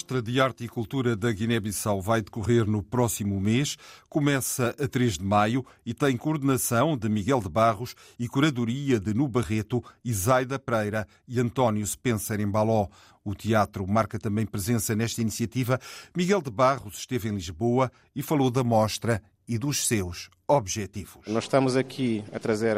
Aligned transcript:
Mostra 0.00 0.22
de 0.22 0.40
Arte 0.40 0.64
e 0.64 0.68
Cultura 0.68 1.14
da 1.14 1.30
Guiné-Bissau 1.30 2.00
vai 2.00 2.22
decorrer 2.22 2.64
no 2.64 2.82
próximo 2.82 3.38
mês, 3.38 3.76
começa 4.08 4.74
a 4.82 4.88
3 4.88 5.18
de 5.18 5.24
maio 5.24 5.62
e 5.84 5.92
tem 5.92 6.16
coordenação 6.16 6.96
de 6.96 7.06
Miguel 7.06 7.38
de 7.38 7.50
Barros 7.50 7.94
e 8.18 8.26
curadoria 8.26 8.98
de 8.98 9.12
Nu 9.12 9.28
Barreto, 9.28 9.84
Isaida 10.02 10.58
Pereira 10.58 11.06
e 11.28 11.38
António 11.38 11.86
Spencer 11.86 12.40
em 12.40 12.48
Baló. 12.48 12.88
O 13.22 13.34
teatro 13.34 13.86
marca 13.86 14.18
também 14.18 14.46
presença 14.46 14.96
nesta 14.96 15.20
iniciativa. 15.20 15.78
Miguel 16.16 16.40
de 16.40 16.50
Barros 16.50 16.96
esteve 16.96 17.28
em 17.28 17.34
Lisboa 17.34 17.92
e 18.16 18.22
falou 18.22 18.50
da 18.50 18.64
mostra 18.64 19.22
e 19.46 19.58
dos 19.58 19.86
seus 19.86 20.30
objetivos. 20.48 21.26
Nós 21.26 21.44
estamos 21.44 21.76
aqui 21.76 22.24
a 22.32 22.38
trazer 22.38 22.74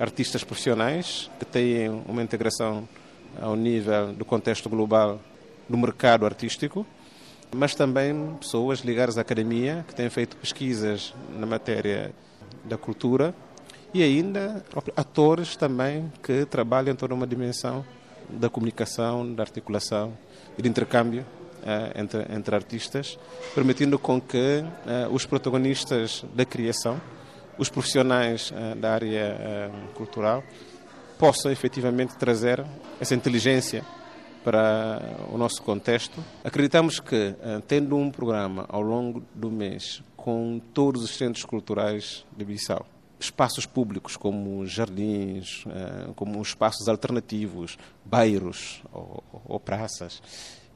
artistas 0.00 0.42
profissionais 0.42 1.30
que 1.38 1.44
têm 1.44 1.90
uma 2.08 2.24
integração 2.24 2.88
ao 3.40 3.54
nível 3.54 4.12
do 4.12 4.24
contexto 4.24 4.68
global 4.68 5.20
do 5.68 5.76
mercado 5.76 6.26
artístico, 6.26 6.86
mas 7.54 7.74
também 7.74 8.34
pessoas 8.40 8.80
ligadas 8.80 9.16
à 9.16 9.20
academia 9.20 9.84
que 9.86 9.94
têm 9.94 10.10
feito 10.10 10.36
pesquisas 10.36 11.14
na 11.30 11.46
matéria 11.46 12.12
da 12.64 12.76
cultura 12.76 13.34
e 13.92 14.02
ainda 14.02 14.64
atores 14.96 15.56
também 15.56 16.12
que 16.22 16.44
trabalham 16.46 16.92
em 16.92 16.96
toda 16.96 17.14
uma 17.14 17.26
dimensão 17.26 17.84
da 18.28 18.48
comunicação, 18.48 19.32
da 19.34 19.42
articulação 19.42 20.12
e 20.58 20.62
de 20.62 20.68
intercâmbio 20.68 21.22
uh, 21.22 22.00
entre, 22.00 22.26
entre 22.34 22.54
artistas, 22.54 23.18
permitindo 23.54 23.98
com 23.98 24.20
que 24.20 24.64
uh, 24.64 25.14
os 25.14 25.24
protagonistas 25.26 26.24
da 26.34 26.44
criação, 26.44 27.00
os 27.56 27.68
profissionais 27.68 28.50
uh, 28.50 28.74
da 28.74 28.94
área 28.94 29.70
cultural, 29.94 30.42
possam 31.18 31.52
efetivamente 31.52 32.16
trazer 32.16 32.64
essa 33.00 33.14
inteligência 33.14 33.84
para 34.44 35.00
o 35.32 35.38
nosso 35.38 35.62
contexto. 35.62 36.22
Acreditamos 36.44 37.00
que, 37.00 37.34
eh, 37.40 37.62
tendo 37.66 37.96
um 37.96 38.10
programa 38.10 38.66
ao 38.68 38.82
longo 38.82 39.24
do 39.34 39.50
mês 39.50 40.02
com 40.14 40.60
todos 40.74 41.02
os 41.02 41.16
centros 41.16 41.44
culturais 41.44 42.26
de 42.36 42.44
Bissau, 42.44 42.86
espaços 43.18 43.64
públicos 43.64 44.16
como 44.16 44.66
jardins, 44.66 45.64
eh, 45.66 46.10
como 46.14 46.40
espaços 46.42 46.88
alternativos, 46.88 47.78
bairros 48.04 48.82
ou, 48.92 49.58
praças, 49.58 50.22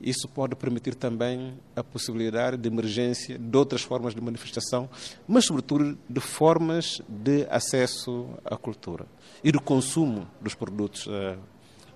isso 0.01 0.29
pode 0.29 0.55
permitir 0.55 0.95
também 0.95 1.59
a 1.77 1.83
possibilidade 1.83 2.57
de 2.57 2.69
emergência 2.69 3.39
de 3.39 3.57
outras 3.57 3.83
formas 3.83 4.15
de 4.15 4.21
manifestação, 4.21 4.89
mas, 5.27 5.45
sobretudo, 5.45 5.99
de 6.09 6.21
formas 6.21 7.03
de 7.09 7.47
acesso 7.51 8.31
à 8.45 8.57
cultura 8.57 9.07
e 9.43 9.53
do 9.53 9.61
consumo 9.61 10.27
dos 10.41 10.55
produtos 10.55 11.07
uh, 11.07 11.37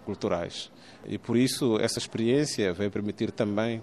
culturais. 0.04 0.70
E 1.06 1.18
por 1.18 1.36
isso 1.36 1.78
essa 1.78 1.98
experiência 1.98 2.72
vai 2.72 2.88
permitir 2.90 3.30
também 3.30 3.82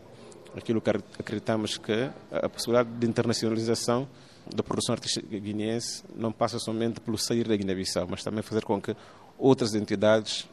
aquilo 0.55 0.81
que 0.81 0.89
acreditamos 0.89 1.77
que 1.77 2.09
a 2.31 2.49
possibilidade 2.49 2.89
de 2.97 3.07
internacionalização 3.07 4.07
da 4.53 4.63
produção 4.63 4.93
artística 4.93 5.27
guineense 5.37 6.03
não 6.15 6.31
passa 6.31 6.57
somente 6.57 6.99
pelo 6.99 7.17
sair 7.17 7.47
da 7.47 7.55
Guiné-Bissau, 7.55 8.07
mas 8.09 8.23
também 8.23 8.41
fazer 8.41 8.63
com 8.63 8.81
que 8.81 8.95
outras 9.37 9.75
entidades 9.75 10.47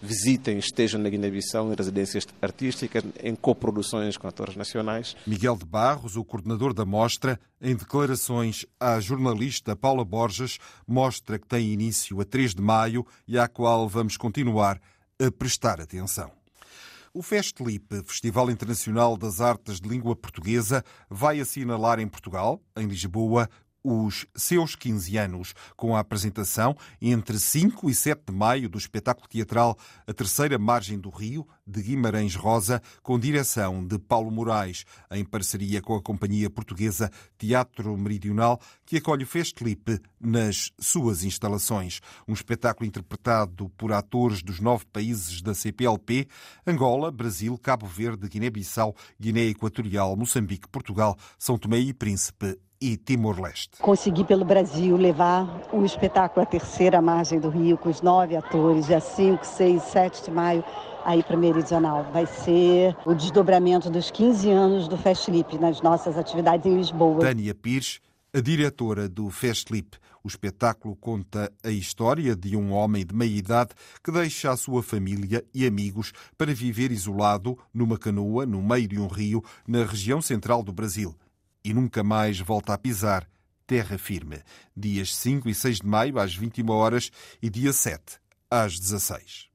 visitem, 0.00 0.58
estejam 0.58 1.00
na 1.00 1.08
Guiné-Bissau 1.08 1.72
em 1.72 1.74
residências 1.74 2.26
artísticas, 2.40 3.02
em 3.22 3.34
coproduções 3.34 4.16
com 4.16 4.28
atores 4.28 4.54
nacionais. 4.54 5.16
Miguel 5.26 5.56
de 5.56 5.64
Barros, 5.64 6.16
o 6.16 6.24
coordenador 6.24 6.74
da 6.74 6.84
mostra, 6.84 7.40
em 7.60 7.74
declarações 7.74 8.66
à 8.78 9.00
jornalista 9.00 9.74
Paula 9.74 10.04
Borges, 10.04 10.58
mostra 10.86 11.38
que 11.38 11.46
tem 11.46 11.72
início 11.72 12.20
a 12.20 12.24
3 12.24 12.54
de 12.54 12.62
maio 12.62 13.06
e 13.26 13.38
à 13.38 13.48
qual 13.48 13.88
vamos 13.88 14.16
continuar 14.16 14.80
a 15.20 15.30
prestar 15.30 15.80
atenção. 15.80 16.30
O 17.12 17.22
Festlip, 17.22 18.02
Festival 18.04 18.50
Internacional 18.50 19.16
das 19.16 19.40
Artes 19.40 19.80
de 19.80 19.88
Língua 19.88 20.16
Portuguesa, 20.16 20.84
vai 21.08 21.38
assinalar 21.38 22.00
em 22.00 22.08
Portugal, 22.08 22.60
em 22.76 22.88
Lisboa, 22.88 23.48
os 23.84 24.26
seus 24.34 24.74
15 24.74 25.18
anos, 25.18 25.54
com 25.76 25.94
a 25.94 26.00
apresentação 26.00 26.74
entre 27.00 27.38
5 27.38 27.90
e 27.90 27.94
7 27.94 28.22
de 28.28 28.32
maio 28.32 28.68
do 28.68 28.78
espetáculo 28.78 29.28
teatral 29.28 29.76
A 30.06 30.12
Terceira 30.14 30.58
Margem 30.58 30.98
do 30.98 31.10
Rio, 31.10 31.46
de 31.66 31.82
Guimarães 31.82 32.34
Rosa, 32.34 32.80
com 33.02 33.18
direção 33.18 33.86
de 33.86 33.98
Paulo 33.98 34.30
Moraes, 34.30 34.84
em 35.10 35.24
parceria 35.24 35.82
com 35.82 35.94
a 35.94 36.02
companhia 36.02 36.48
portuguesa 36.48 37.10
Teatro 37.36 37.96
Meridional, 37.96 38.58
que 38.86 38.96
acolhe 38.96 39.24
o 39.24 39.26
Festlip 39.26 40.00
nas 40.18 40.72
suas 40.80 41.22
instalações. 41.22 42.00
Um 42.26 42.32
espetáculo 42.32 42.86
interpretado 42.86 43.68
por 43.76 43.92
atores 43.92 44.42
dos 44.42 44.60
nove 44.60 44.86
países 44.86 45.42
da 45.42 45.54
CPLP, 45.54 46.26
Angola, 46.66 47.10
Brasil, 47.10 47.58
Cabo 47.58 47.86
Verde, 47.86 48.28
Guiné-Bissau, 48.28 48.94
Guiné 49.20 49.42
Equatorial, 49.46 50.16
Moçambique, 50.16 50.68
Portugal, 50.68 51.16
São 51.38 51.58
Tomé 51.58 51.78
e 51.78 51.92
Príncipe 51.92 52.58
e 52.84 52.98
Timor-Leste. 52.98 53.78
Consegui 53.80 54.24
pelo 54.24 54.44
Brasil 54.44 54.94
levar 54.94 55.48
o 55.72 55.86
espetáculo 55.86 56.42
A 56.42 56.46
Terceira 56.46 57.00
Margem 57.00 57.40
do 57.40 57.48
Rio 57.48 57.78
com 57.78 57.88
os 57.88 58.02
nove 58.02 58.36
atores, 58.36 58.86
dia 58.86 59.00
5, 59.00 59.42
6, 59.42 59.82
7 59.82 60.24
de 60.24 60.30
maio, 60.30 60.62
aí 61.02 61.22
para 61.22 61.34
Meridional. 61.34 62.06
Vai 62.12 62.26
ser 62.26 62.94
o 63.06 63.14
desdobramento 63.14 63.88
dos 63.88 64.10
15 64.10 64.50
anos 64.50 64.86
do 64.86 64.98
Festlip 64.98 65.56
nas 65.58 65.80
nossas 65.80 66.18
atividades 66.18 66.66
em 66.66 66.76
Lisboa. 66.76 67.20
Tânia 67.20 67.54
Pires, 67.54 68.00
a 68.34 68.40
diretora 68.40 69.08
do 69.08 69.30
Festlip. 69.30 69.96
O 70.22 70.28
espetáculo 70.28 70.94
conta 70.96 71.50
a 71.62 71.70
história 71.70 72.36
de 72.36 72.54
um 72.54 72.70
homem 72.72 73.04
de 73.04 73.14
meia 73.14 73.34
idade 73.34 73.70
que 74.02 74.12
deixa 74.12 74.50
a 74.50 74.56
sua 74.58 74.82
família 74.82 75.42
e 75.54 75.66
amigos 75.66 76.12
para 76.36 76.54
viver 76.54 76.92
isolado 76.92 77.58
numa 77.72 77.96
canoa 77.96 78.44
no 78.44 78.62
meio 78.62 78.88
de 78.88 78.98
um 78.98 79.06
rio 79.06 79.42
na 79.66 79.84
região 79.84 80.20
central 80.20 80.62
do 80.62 80.72
Brasil 80.72 81.14
e 81.64 81.72
nunca 81.72 82.04
mais 82.04 82.38
volta 82.38 82.74
a 82.74 82.78
pisar 82.78 83.26
terra 83.66 83.96
firme. 83.96 84.42
Dias 84.76 85.16
5 85.16 85.48
e 85.48 85.54
6 85.54 85.78
de 85.78 85.86
maio, 85.86 86.18
às 86.18 86.34
21 86.34 86.68
horas, 86.70 87.10
e 87.42 87.48
dia 87.48 87.72
7, 87.72 88.20
às 88.50 88.78
16. 88.78 89.48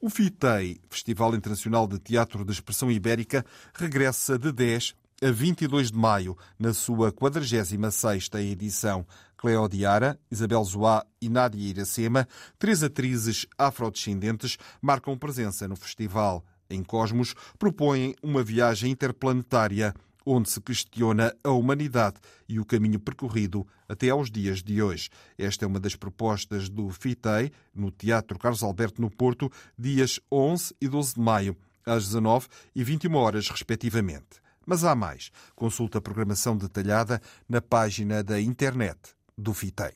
O 0.00 0.10
FITEI, 0.10 0.80
Festival 0.90 1.34
Internacional 1.34 1.86
de 1.86 1.98
Teatro 1.98 2.44
de 2.44 2.52
Expressão 2.52 2.90
Ibérica, 2.90 3.44
regressa 3.74 4.38
de 4.38 4.52
10 4.52 4.94
a 5.22 5.30
22 5.30 5.90
de 5.90 5.96
maio, 5.96 6.36
na 6.58 6.74
sua 6.74 7.10
46ª 7.10 8.38
edição. 8.40 9.06
Cleo 9.38 9.68
Diara, 9.68 10.18
Isabel 10.30 10.62
Zoá 10.64 11.04
e 11.20 11.28
Nádia 11.28 11.68
Iracema, 11.68 12.28
três 12.58 12.82
atrizes 12.82 13.46
afrodescendentes, 13.56 14.58
marcam 14.80 15.16
presença 15.16 15.66
no 15.66 15.76
festival. 15.76 16.44
Em 16.68 16.82
Cosmos, 16.82 17.34
propõem 17.58 18.14
uma 18.22 18.42
viagem 18.42 18.90
interplanetária 18.90 19.94
onde 20.26 20.50
se 20.50 20.60
questiona 20.60 21.32
a 21.44 21.50
humanidade 21.50 22.16
e 22.48 22.58
o 22.58 22.64
caminho 22.64 22.98
percorrido 22.98 23.64
até 23.88 24.10
aos 24.10 24.28
dias 24.28 24.60
de 24.60 24.82
hoje. 24.82 25.08
Esta 25.38 25.64
é 25.64 25.68
uma 25.68 25.78
das 25.78 25.94
propostas 25.94 26.68
do 26.68 26.90
FITEI, 26.90 27.52
no 27.72 27.92
Teatro 27.92 28.36
Carlos 28.36 28.64
Alberto, 28.64 29.00
no 29.00 29.08
Porto, 29.08 29.50
dias 29.78 30.18
11 30.30 30.74
e 30.80 30.88
12 30.88 31.14
de 31.14 31.20
maio, 31.20 31.56
às 31.86 32.06
19 32.06 32.48
e 32.74 32.82
21 32.82 33.14
horas, 33.14 33.48
respectivamente. 33.48 34.42
Mas 34.66 34.82
há 34.82 34.96
mais. 34.96 35.30
Consulta 35.54 35.98
a 35.98 36.00
programação 36.00 36.56
detalhada 36.56 37.22
na 37.48 37.62
página 37.62 38.24
da 38.24 38.40
internet 38.40 38.98
do 39.38 39.54
FITEI. 39.54 39.92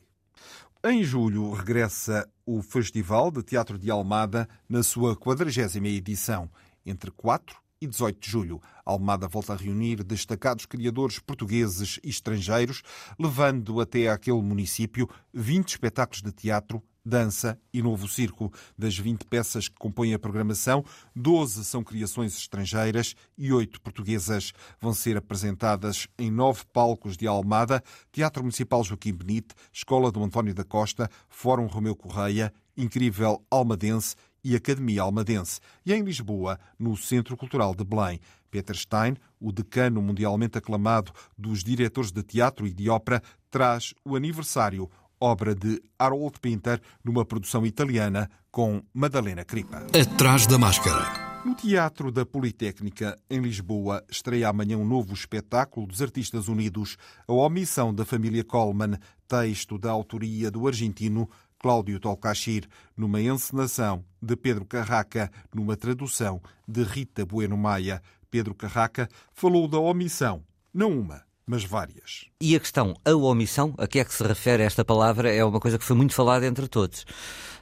Em 0.85 1.03
julho 1.03 1.53
regressa 1.53 2.27
o 2.47 2.62
Festival 2.62 3.31
de 3.31 3.43
Teatro 3.43 3.77
de 3.77 3.91
Almada 3.91 4.49
na 4.69 4.82
sua 4.82 5.17
40 5.17 5.79
edição, 5.88 6.49
entre 6.87 7.11
4 7.11 7.61
e 7.81 7.87
18 7.87 8.21
de 8.21 8.31
julho. 8.31 8.61
Almada 8.85 9.27
volta 9.27 9.55
a 9.55 9.56
reunir 9.56 10.05
destacados 10.05 10.67
criadores 10.67 11.19
portugueses 11.19 11.99
e 12.05 12.11
estrangeiros, 12.11 12.82
levando 13.19 13.81
até 13.81 14.09
aquele 14.09 14.43
município 14.43 15.09
20 15.32 15.69
espetáculos 15.69 16.23
de 16.23 16.32
teatro 16.32 16.82
dança 17.05 17.59
e 17.73 17.82
novo 17.82 18.09
circo. 18.09 18.53
Das 18.77 18.97
20 18.97 19.25
peças 19.27 19.69
que 19.69 19.75
compõem 19.77 20.15
a 20.15 20.19
programação, 20.19 20.85
12 21.15 21.65
são 21.65 21.82
criações 21.82 22.37
estrangeiras 22.37 23.15
e 23.37 23.53
8 23.53 23.81
portuguesas. 23.81 24.53
Vão 24.81 24.93
ser 24.93 25.17
apresentadas 25.17 26.06
em 26.19 26.31
nove 26.31 26.62
palcos 26.73 27.17
de 27.17 27.27
Almada, 27.27 27.82
Teatro 28.12 28.43
Municipal 28.43 28.85
Joaquim 28.85 29.12
Benite, 29.12 29.55
Escola 29.73 30.11
do 30.12 30.23
António 30.23 30.55
da 30.55 30.65
Costa, 30.65 31.09
Fórum 31.29 31.67
Romeu 31.67 31.97
Correia, 31.97 32.53
Incrível 32.77 33.44
Almadense 33.50 34.15
e 34.45 34.57
Academia 34.57 35.03
Almadense, 35.03 35.61
e 35.85 35.93
em 35.93 36.03
Lisboa, 36.03 36.59
no 36.79 36.97
Centro 36.97 37.37
Cultural 37.37 37.75
de 37.75 37.85
Belém. 37.85 38.21
Peter 38.51 38.77
Stein, 38.77 39.17
o 39.41 39.53
decano 39.53 40.03
mundialmente 40.03 40.59
aclamado 40.59 41.13
dos 41.39 41.63
diretores 41.63 42.11
de 42.11 42.23
teatro 42.23 42.67
e 42.67 42.73
de 42.73 42.89
ópera, 42.89 43.23
traz 43.51 43.95
o 44.05 44.17
aniversário, 44.17 44.91
obra 45.21 45.55
de 45.55 45.81
Harold 45.99 46.41
Pinter, 46.41 46.81
numa 47.05 47.25
produção 47.25 47.65
italiana 47.65 48.29
com 48.51 48.83
Madalena 48.93 49.45
Cripa. 49.45 49.87
Atrás 49.99 50.47
da 50.47 50.59
máscara. 50.59 51.31
No 51.45 51.55
Teatro 51.55 52.13
da 52.13 52.27
Politécnica, 52.27 53.19
em 53.31 53.41
Lisboa, 53.41 54.05
estreia 54.11 54.49
amanhã 54.49 54.77
um 54.77 54.85
novo 54.85 55.15
espetáculo 55.15 55.87
dos 55.87 56.03
Artistas 56.03 56.49
Unidos, 56.49 56.99
A 57.27 57.33
Omissão 57.33 57.95
da 57.95 58.05
Família 58.05 58.45
Coleman, 58.45 58.99
texto 59.27 59.79
da 59.79 59.91
autoria 59.91 60.51
do 60.51 60.67
argentino 60.67 61.31
Cláudio 61.61 62.01
Tolcachir, 62.01 62.67
numa 62.97 63.21
encenação 63.21 64.03
de 64.21 64.35
Pedro 64.35 64.65
Carraca, 64.65 65.31
numa 65.55 65.77
tradução 65.77 66.41
de 66.67 66.83
Rita 66.83 67.27
Bueno 67.27 67.55
Maia. 67.55 68.03
Pedro 68.31 68.55
Carraca 68.55 69.07
falou 69.35 69.69
da 69.69 69.79
omissão, 69.79 70.43
não 70.73 70.99
uma, 70.99 71.23
mas 71.47 71.62
várias. 71.62 72.25
E 72.41 72.57
a 72.57 72.61
questão, 72.61 72.95
a 73.05 73.15
omissão, 73.15 73.75
a 73.77 73.87
que 73.87 73.99
é 73.99 74.05
que 74.05 74.15
se 74.15 74.23
refere 74.23 74.62
esta 74.62 74.85
palavra, 74.87 75.31
é 75.31 75.45
uma 75.45 75.61
coisa 75.61 75.79
que 75.79 75.85
foi 75.85 75.97
muito 75.97 76.15
falada 76.15 76.47
entre 76.47 76.67
todos. 76.67 77.05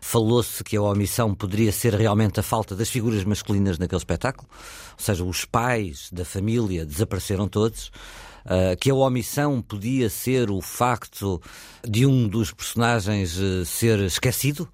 Falou-se 0.01 0.63
que 0.63 0.77
a 0.77 0.83
omissão 0.83 1.35
poderia 1.35 1.73
ser 1.73 1.93
realmente 1.93 2.39
a 2.39 2.43
falta 2.45 2.77
das 2.77 2.89
figuras 2.89 3.25
masculinas 3.25 3.79
naquele 3.79 3.99
espetáculo, 3.99 4.49
ou 4.93 5.05
seja, 5.05 5.25
os 5.25 5.45
pais 5.45 6.09
da 6.13 6.25
família 6.25 6.87
desapareceram 6.87 7.49
todos. 7.49 7.91
Uh, 8.49 8.75
que 8.81 8.91
a 8.91 8.95
omissão 8.95 9.61
podia 9.61 10.09
ser 10.09 10.51
o 10.51 10.63
facto 10.63 11.39
de 11.87 12.07
um 12.07 12.27
dos 12.27 12.51
personagens 12.51 13.37
uh, 13.37 13.63
ser 13.67 13.99
esquecido 14.01 14.67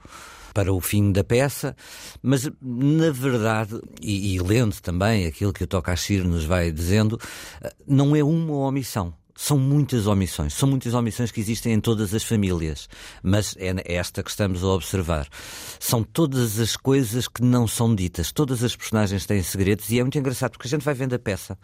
para 0.55 0.73
o 0.73 0.81
fim 0.81 1.11
da 1.11 1.25
peça, 1.25 1.75
mas 2.23 2.49
na 2.63 3.11
verdade, 3.11 3.81
e, 4.01 4.37
e 4.37 4.39
lendo 4.39 4.81
também 4.81 5.27
aquilo 5.27 5.53
que 5.53 5.65
o 5.65 5.67
Tokashiro 5.67 6.29
nos 6.29 6.45
vai 6.45 6.71
dizendo, 6.71 7.15
uh, 7.15 7.69
não 7.85 8.15
é 8.15 8.23
uma 8.23 8.55
omissão. 8.55 9.13
São 9.37 9.59
muitas 9.59 10.07
omissões, 10.07 10.55
são 10.55 10.69
muitas 10.69 10.95
omissões 10.95 11.31
que 11.31 11.41
existem 11.41 11.73
em 11.73 11.81
todas 11.81 12.15
as 12.15 12.23
famílias, 12.23 12.89
mas 13.23 13.57
é 13.59 13.95
esta 13.95 14.23
que 14.23 14.31
estamos 14.31 14.63
a 14.63 14.69
observar. 14.69 15.29
São 15.81 16.05
todas 16.05 16.61
as 16.61 16.77
coisas 16.77 17.27
que 17.27 17.43
não 17.43 17.67
são 17.67 17.95
ditas, 17.95 18.31
todas 18.31 18.63
as 18.63 18.77
personagens 18.77 19.27
têm 19.27 19.43
segredos 19.43 19.91
e 19.91 19.99
é 19.99 20.03
muito 20.03 20.19
engraçado 20.19 20.53
porque 20.53 20.69
a 20.69 20.71
gente 20.71 20.85
vai 20.85 20.95
vendo 20.95 21.15
a 21.15 21.19
peça 21.19 21.59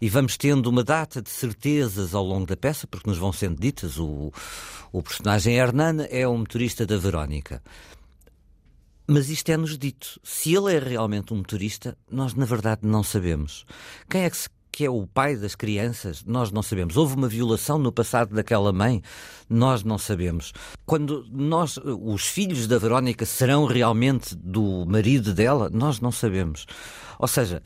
e 0.00 0.08
vamos 0.08 0.36
tendo 0.36 0.66
uma 0.68 0.82
data 0.82 1.20
de 1.20 1.28
certezas 1.28 2.14
ao 2.14 2.24
longo 2.24 2.46
da 2.46 2.56
peça, 2.56 2.86
porque 2.86 3.08
nos 3.08 3.18
vão 3.18 3.32
sendo 3.32 3.60
ditas. 3.60 3.98
O, 3.98 4.32
o 4.92 5.02
personagem 5.02 5.56
Hernana 5.56 6.04
é 6.04 6.26
o 6.26 6.36
motorista 6.36 6.86
da 6.86 6.96
Verónica. 6.96 7.62
Mas 9.06 9.28
isto 9.28 9.50
é-nos 9.50 9.76
dito. 9.76 10.18
Se 10.22 10.54
ele 10.54 10.74
é 10.74 10.78
realmente 10.78 11.34
um 11.34 11.38
motorista, 11.38 11.98
nós 12.10 12.32
na 12.32 12.46
verdade 12.46 12.82
não 12.84 13.02
sabemos. 13.02 13.66
Quem 14.08 14.22
é 14.22 14.30
que, 14.30 14.36
se, 14.36 14.48
que 14.72 14.84
é 14.84 14.90
o 14.90 15.06
pai 15.06 15.36
das 15.36 15.54
crianças? 15.54 16.24
Nós 16.24 16.50
não 16.50 16.62
sabemos. 16.62 16.96
Houve 16.96 17.14
uma 17.16 17.28
violação 17.28 17.78
no 17.78 17.92
passado 17.92 18.34
daquela 18.34 18.72
mãe? 18.72 19.02
Nós 19.48 19.82
não 19.82 19.98
sabemos. 19.98 20.52
Quando 20.86 21.26
nós, 21.30 21.78
os 21.78 22.26
filhos 22.26 22.66
da 22.66 22.78
Verónica 22.78 23.26
serão 23.26 23.66
realmente 23.66 24.34
do 24.34 24.84
marido 24.86 25.34
dela? 25.34 25.70
Nós 25.72 26.00
não 26.00 26.12
sabemos. 26.12 26.66
Ou 27.18 27.28
seja, 27.28 27.62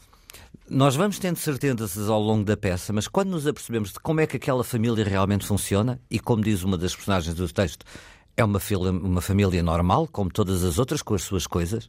nós 0.68 0.96
vamos 0.96 1.18
tendo 1.18 1.36
certezas 1.36 2.08
ao 2.08 2.20
longo 2.20 2.44
da 2.44 2.56
peça, 2.56 2.92
mas 2.92 3.06
quando 3.06 3.30
nos 3.30 3.46
apercebemos 3.46 3.92
de 3.92 4.00
como 4.00 4.20
é 4.20 4.26
que 4.26 4.36
aquela 4.36 4.64
família 4.64 5.04
realmente 5.04 5.44
funciona, 5.44 6.00
e 6.10 6.18
como 6.18 6.42
diz 6.42 6.62
uma 6.62 6.78
das 6.78 6.96
personagens 6.96 7.34
do 7.34 7.46
texto, 7.52 7.84
é 8.36 8.42
uma, 8.42 8.58
uma 8.90 9.20
família 9.20 9.62
normal, 9.62 10.08
como 10.10 10.30
todas 10.30 10.64
as 10.64 10.78
outras, 10.78 11.02
com 11.02 11.14
as 11.14 11.22
suas 11.22 11.46
coisas, 11.46 11.88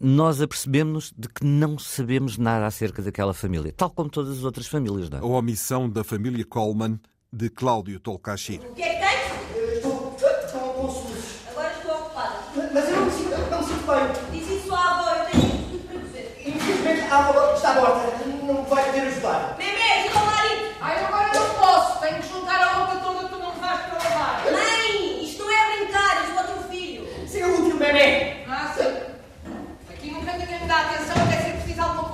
nós 0.00 0.40
apercebemos 0.40 1.12
de 1.16 1.28
que 1.28 1.44
não 1.44 1.78
sabemos 1.78 2.38
nada 2.38 2.66
acerca 2.66 3.02
daquela 3.02 3.34
família, 3.34 3.72
tal 3.76 3.90
como 3.90 4.08
todas 4.08 4.38
as 4.38 4.44
outras 4.44 4.66
famílias. 4.66 5.10
Não 5.10 5.18
é? 5.18 5.20
A 5.20 5.24
omissão 5.24 5.88
da 5.88 6.04
família 6.04 6.44
Coleman, 6.44 6.98
de 7.32 7.50
Cláudio 7.50 8.00
Tolcachir. 8.00 8.60
O 8.60 8.74
que 8.74 8.82
é 8.82 8.94
que 8.94 9.00
tens? 9.00 9.76
Estou, 9.76 10.16
estou 10.16 10.60
com 10.60 10.90
SUS. 10.90 11.40
Agora 11.50 11.72
estou 11.72 11.92
ocupada. 11.92 12.36
Mas 12.72 12.88
eu 12.88 12.96
não 12.96 13.04
me 13.04 13.10
sinto, 13.12 13.50
não 13.50 13.58
me 13.60 13.66
sinto 13.66 13.86
bem. 13.86 14.40
Diz 14.40 14.50
isso 14.50 14.74
à 14.74 14.98
avó, 14.98 15.10
eu 15.10 15.24
tenho 15.26 15.68
tudo 15.68 15.88
para 15.88 16.00
dizer. 16.00 16.42
Infelizmente 16.46 17.00
a 17.02 17.28
avó 17.28 17.54
está 17.54 17.74
morta. 17.74 18.26
Não 18.46 18.62
me 18.62 18.70
vai 18.70 18.84
poder 18.86 19.00
ajudar. 19.08 19.56
Bebê, 19.58 20.02
diga 20.04 20.18
ao 20.18 20.26
marido. 20.26 20.64
Ai, 20.80 21.04
agora 21.04 21.32
não 21.34 21.54
posso. 21.54 22.00
Tenho 22.00 22.22
que 22.22 22.28
juntar 22.28 22.60
a 22.60 22.72
roupa 22.72 22.96
toda 23.04 23.28
que 23.28 23.34
tu 23.34 23.38
não 23.38 23.52
vais 23.60 23.80
para 23.80 23.98
lavar. 23.98 24.44
Mãe, 24.44 25.24
isto 25.24 25.44
não 25.44 25.50
é 25.52 25.76
brincar, 25.76 26.24
eu 26.24 26.34
sou 26.34 26.54
teu 26.54 26.70
filho. 26.70 27.06
Sim, 27.28 27.42
o 27.42 27.48
último 27.60 27.78
bebê. 27.78 28.44
Ah, 28.48 28.74
sim. 28.74 29.92
Aqui 29.92 30.10
nunca 30.12 30.32
ninguém 30.38 30.60
me 30.62 30.66
dá 30.66 30.80
atenção 30.80 31.22
até 31.22 31.36
se 31.42 31.50
preciso 31.50 31.74
de 31.74 31.80
alguma 31.80 32.08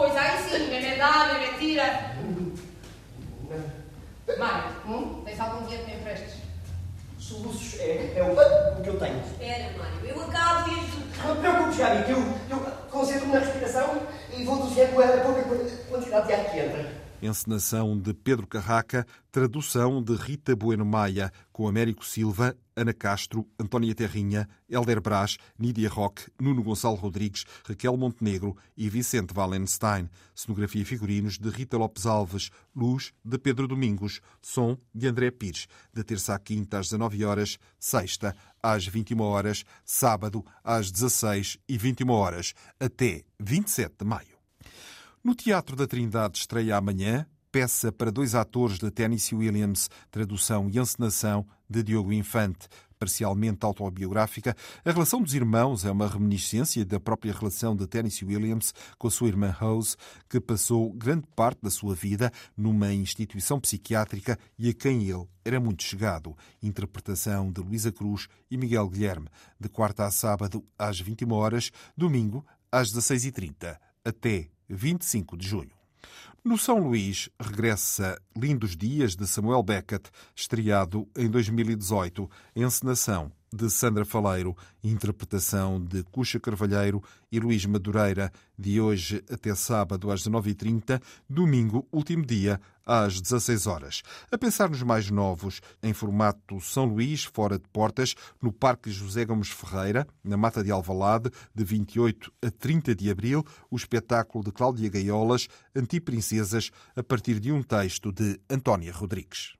sim, 0.58 0.70
bebê 0.70 0.96
dá, 0.96 1.34
bebê 1.34 1.58
tira. 1.58 2.14
Mário, 4.38 4.70
hum? 4.86 5.22
tens 5.24 5.40
algum 5.40 5.62
dinheiro 5.64 5.84
que 5.84 5.90
me 5.90 5.98
emprestes? 5.98 6.34
Soluços 7.18 7.80
é, 7.80 8.14
é 8.16 8.22
o, 8.22 8.32
o 8.32 8.82
que 8.82 8.88
eu 8.88 8.98
tenho. 8.98 9.20
Espera, 9.20 9.72
Mário, 9.78 10.04
eu 10.04 10.22
acabo 10.22 10.70
de 10.70 10.80
ajudar. 10.80 11.26
Não 11.26 11.34
te 11.36 11.40
preocupes, 11.40 11.76
Gabi, 11.78 12.04
que 12.04 12.10
eu, 12.10 12.18
eu 12.50 12.60
concentro-me 12.90 13.32
na 13.32 13.38
respiração 13.40 14.02
e 14.36 14.44
vou 14.44 14.62
desviando 14.62 15.00
a 15.00 15.20
pouca 15.20 15.42
quantidade 15.88 16.26
de 16.26 16.32
ar 16.32 16.44
que 16.50 16.58
entra. 16.58 17.03
Encenação 17.26 17.98
de 17.98 18.12
Pedro 18.12 18.46
Carraca, 18.46 19.06
tradução 19.32 20.02
de 20.02 20.14
Rita 20.14 20.54
Bueno 20.54 20.84
Maia, 20.84 21.32
com 21.50 21.66
Américo 21.66 22.04
Silva, 22.04 22.54
Ana 22.76 22.92
Castro, 22.92 23.48
Antónia 23.58 23.94
Terrinha, 23.94 24.46
Helder 24.68 25.00
Brás, 25.00 25.38
Nídia 25.58 25.88
Roque, 25.88 26.30
Nuno 26.38 26.62
Gonçalo 26.62 26.96
Rodrigues, 26.96 27.46
Raquel 27.66 27.96
Montenegro 27.96 28.54
e 28.76 28.90
Vicente 28.90 29.32
Wallenstein. 29.34 30.10
Cenografia 30.34 30.82
e 30.82 30.84
figurinos 30.84 31.38
de 31.38 31.48
Rita 31.48 31.78
Lopes 31.78 32.04
Alves, 32.04 32.50
luz 32.76 33.10
de 33.24 33.38
Pedro 33.38 33.66
Domingos, 33.66 34.20
som 34.42 34.76
de 34.94 35.06
André 35.06 35.30
Pires, 35.30 35.66
de 35.94 36.04
terça 36.04 36.34
à 36.34 36.38
quinta 36.38 36.78
às 36.78 36.88
19 36.88 37.24
horas, 37.24 37.58
sexta 37.78 38.36
às 38.62 38.86
21 38.86 39.18
horas, 39.22 39.64
sábado 39.82 40.44
às 40.62 40.90
16 40.90 41.56
e 41.66 41.78
21 41.78 42.10
horas, 42.10 42.52
até 42.78 43.22
27 43.40 43.94
de 43.98 44.04
maio. 44.04 44.33
No 45.24 45.34
Teatro 45.34 45.74
da 45.74 45.86
Trindade 45.86 46.36
estreia 46.36 46.76
amanhã 46.76 47.26
peça 47.50 47.90
para 47.90 48.12
dois 48.12 48.34
atores 48.34 48.78
de 48.78 48.90
Tennessee 48.90 49.34
Williams, 49.34 49.88
tradução 50.10 50.68
e 50.68 50.78
encenação 50.78 51.46
de 51.66 51.82
Diogo 51.82 52.12
Infante. 52.12 52.68
Parcialmente 52.98 53.64
autobiográfica, 53.64 54.54
a 54.84 54.90
relação 54.92 55.22
dos 55.22 55.32
irmãos 55.32 55.86
é 55.86 55.90
uma 55.90 56.06
reminiscência 56.06 56.84
da 56.84 57.00
própria 57.00 57.32
relação 57.32 57.74
de 57.74 57.86
Tennessee 57.86 58.28
Williams 58.28 58.74
com 58.98 59.08
a 59.08 59.10
sua 59.10 59.28
irmã 59.28 59.50
Rose, 59.50 59.96
que 60.28 60.38
passou 60.38 60.92
grande 60.92 61.26
parte 61.34 61.62
da 61.62 61.70
sua 61.70 61.94
vida 61.94 62.30
numa 62.54 62.92
instituição 62.92 63.58
psiquiátrica 63.58 64.38
e 64.58 64.68
a 64.68 64.74
quem 64.74 65.04
ele 65.04 65.26
era 65.42 65.58
muito 65.58 65.84
chegado. 65.84 66.36
Interpretação 66.62 67.50
de 67.50 67.62
Luísa 67.62 67.90
Cruz 67.90 68.28
e 68.50 68.58
Miguel 68.58 68.90
Guilherme, 68.90 69.28
de 69.58 69.70
quarta 69.70 70.04
a 70.04 70.10
sábado 70.10 70.62
às 70.78 71.00
21 71.00 71.32
horas, 71.32 71.70
domingo 71.96 72.44
às 72.70 72.92
16h30, 72.92 73.78
até 74.04 74.50
25 74.68 75.36
de 75.36 75.46
junho. 75.46 75.70
No 76.44 76.58
São 76.58 76.78
Luís 76.78 77.30
regressa 77.40 78.20
Lindos 78.36 78.76
Dias 78.76 79.16
de 79.16 79.26
Samuel 79.26 79.62
Beckett, 79.62 80.10
estreado 80.36 81.08
em 81.16 81.28
2018, 81.28 82.30
encenação 82.54 83.32
de 83.54 83.70
Sandra 83.70 84.04
Faleiro, 84.04 84.56
interpretação 84.82 85.80
de 85.80 86.02
Cuxa 86.02 86.40
Carvalheiro 86.40 87.00
e 87.30 87.38
Luís 87.38 87.64
Madureira, 87.64 88.32
de 88.58 88.80
hoje 88.80 89.22
até 89.30 89.54
sábado 89.54 90.10
às 90.10 90.24
19h30, 90.24 91.00
domingo, 91.30 91.86
último 91.92 92.26
dia, 92.26 92.60
às 92.84 93.20
16 93.20 93.66
horas. 93.68 94.02
A 94.30 94.36
pensar 94.36 94.68
nos 94.68 94.82
mais 94.82 95.08
novos, 95.08 95.60
em 95.82 95.92
formato 95.92 96.60
São 96.60 96.84
Luís, 96.84 97.24
fora 97.24 97.56
de 97.56 97.68
portas, 97.68 98.14
no 98.42 98.52
Parque 98.52 98.90
José 98.90 99.24
Gomes 99.24 99.48
Ferreira, 99.48 100.06
na 100.22 100.36
Mata 100.36 100.62
de 100.62 100.72
Alvalade, 100.72 101.30
de 101.54 101.64
28 101.64 102.32
a 102.42 102.50
30 102.50 102.94
de 102.94 103.08
abril, 103.08 103.44
o 103.70 103.76
espetáculo 103.76 104.44
de 104.44 104.50
Cláudia 104.50 104.90
Gaiolas, 104.90 105.48
Antiprincesas, 105.74 106.70
a 106.96 107.02
partir 107.02 107.38
de 107.38 107.52
um 107.52 107.62
texto 107.62 108.12
de 108.12 108.40
Antónia 108.50 108.92
Rodrigues. 108.92 109.54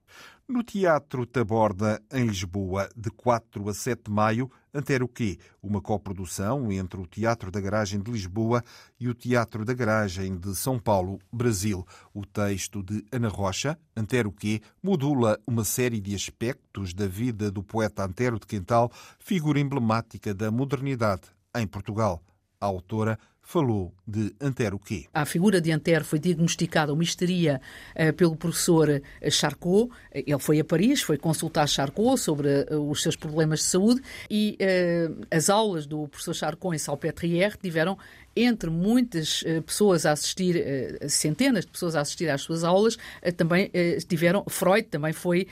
No 0.46 0.62
Teatro 0.62 1.24
Taborda, 1.24 2.02
em 2.12 2.26
Lisboa, 2.26 2.90
de 2.94 3.08
4 3.08 3.66
a 3.66 3.72
7 3.72 4.02
de 4.04 4.10
maio, 4.10 4.50
Antero 4.74 5.08
Quê, 5.08 5.38
uma 5.62 5.80
coprodução 5.80 6.70
entre 6.70 7.00
o 7.00 7.06
Teatro 7.06 7.50
da 7.50 7.58
Garagem 7.62 7.98
de 7.98 8.10
Lisboa 8.10 8.62
e 9.00 9.08
o 9.08 9.14
Teatro 9.14 9.64
da 9.64 9.72
Garagem 9.72 10.36
de 10.36 10.54
São 10.54 10.78
Paulo, 10.78 11.18
Brasil. 11.32 11.82
O 12.12 12.26
texto 12.26 12.82
de 12.82 13.02
Ana 13.10 13.28
Rocha, 13.28 13.78
Antero 13.96 14.30
Quê, 14.30 14.60
modula 14.82 15.40
uma 15.46 15.64
série 15.64 15.98
de 15.98 16.14
aspectos 16.14 16.92
da 16.92 17.06
vida 17.06 17.50
do 17.50 17.62
poeta 17.62 18.04
Antero 18.04 18.38
de 18.38 18.46
Quental, 18.46 18.92
figura 19.18 19.58
emblemática 19.58 20.34
da 20.34 20.50
modernidade 20.50 21.22
em 21.56 21.66
Portugal. 21.66 22.22
A 22.60 22.66
autora 22.66 23.18
falou 23.44 23.92
de 24.06 24.34
Antero 24.40 24.78
quê? 24.78 25.04
A 25.12 25.24
figura 25.24 25.60
de 25.60 25.70
Antero 25.70 26.04
foi 26.04 26.18
diagnosticada 26.18 26.92
uma 26.92 27.02
histeria 27.02 27.60
uh, 27.94 28.12
pelo 28.14 28.34
professor 28.34 28.88
eh, 28.88 29.30
Charcot. 29.30 29.90
Ele 30.12 30.38
foi 30.38 30.58
a 30.58 30.64
Paris, 30.64 31.02
foi 31.02 31.18
consultar 31.18 31.68
Charcot 31.68 32.18
sobre 32.18 32.48
uh, 32.70 32.90
os 32.90 33.02
seus 33.02 33.14
problemas 33.14 33.60
de 33.60 33.66
saúde 33.66 34.00
e 34.30 34.56
uh, 34.60 35.26
as 35.30 35.50
aulas 35.50 35.86
do 35.86 36.08
professor 36.08 36.34
Charcot 36.34 36.74
em 36.74 36.78
Salpêtrière 36.78 37.56
tiveram 37.60 37.98
entre 38.36 38.70
muitas 38.70 39.42
uh, 39.42 39.62
pessoas 39.62 40.04
a 40.04 40.12
assistir, 40.12 40.56
uh, 40.56 41.08
centenas 41.08 41.64
de 41.64 41.70
pessoas 41.70 41.94
a 41.94 42.00
assistir 42.00 42.28
às 42.28 42.42
suas 42.42 42.64
aulas, 42.64 42.94
uh, 42.94 43.32
também 43.36 43.70
tiveram, 44.08 44.44
Freud 44.48 44.88
também 44.88 45.12
foi 45.12 45.46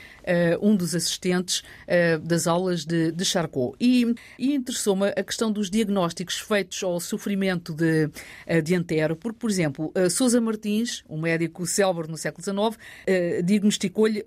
um 0.61 0.75
dos 0.75 0.95
assistentes 0.95 1.63
das 2.21 2.47
aulas 2.47 2.85
de, 2.85 3.11
de 3.11 3.25
Charcot. 3.25 3.75
E, 3.79 4.13
e 4.37 4.53
interessou-me 4.53 5.09
a 5.09 5.23
questão 5.23 5.51
dos 5.51 5.69
diagnósticos 5.69 6.39
feitos 6.39 6.81
ao 6.83 6.99
sofrimento 6.99 7.73
de, 7.73 8.09
de 8.63 8.75
Antero, 8.75 9.15
porque, 9.15 9.37
por 9.37 9.49
exemplo, 9.49 9.91
Sousa 10.09 10.39
Martins, 10.39 11.03
um 11.09 11.19
médico 11.19 11.65
célebre 11.65 12.09
no 12.09 12.17
século 12.17 12.43
XIX, 12.43 12.77
diagnosticou-lhe 13.43 14.23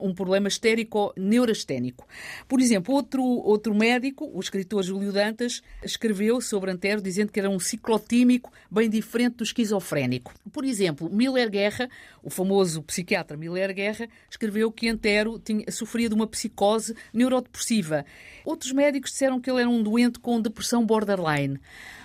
um 0.00 0.14
problema 0.14 0.48
estérico-neurasténico. 0.48 2.06
Por 2.48 2.60
exemplo, 2.60 2.94
outro, 2.94 3.22
outro 3.22 3.74
médico, 3.74 4.30
o 4.32 4.40
escritor 4.40 4.82
Júlio 4.82 5.12
Dantas, 5.12 5.62
escreveu 5.82 6.40
sobre 6.40 6.70
Antero 6.70 7.00
dizendo 7.00 7.32
que 7.32 7.40
era 7.40 7.50
um 7.50 7.58
ciclo 7.58 7.91
ciclotímico, 7.92 8.50
bem 8.70 8.88
diferente 8.88 9.36
do 9.36 9.44
esquizofrénico. 9.44 10.32
Por 10.52 10.64
exemplo, 10.64 11.10
Miller 11.10 11.50
Guerra, 11.50 11.88
o 12.22 12.30
famoso 12.30 12.82
psiquiatra 12.82 13.36
Miller 13.36 13.74
Guerra, 13.74 14.08
escreveu 14.30 14.70
que 14.70 14.88
Antero 14.88 15.38
tinha, 15.38 15.70
sofria 15.70 16.08
de 16.08 16.14
uma 16.14 16.26
psicose 16.26 16.94
neurodepressiva. 17.12 18.04
Outros 18.44 18.72
médicos 18.72 19.10
disseram 19.10 19.40
que 19.40 19.50
ele 19.50 19.60
era 19.60 19.68
um 19.68 19.82
doente 19.82 20.18
com 20.18 20.40
depressão 20.40 20.84
borderline 20.84 21.60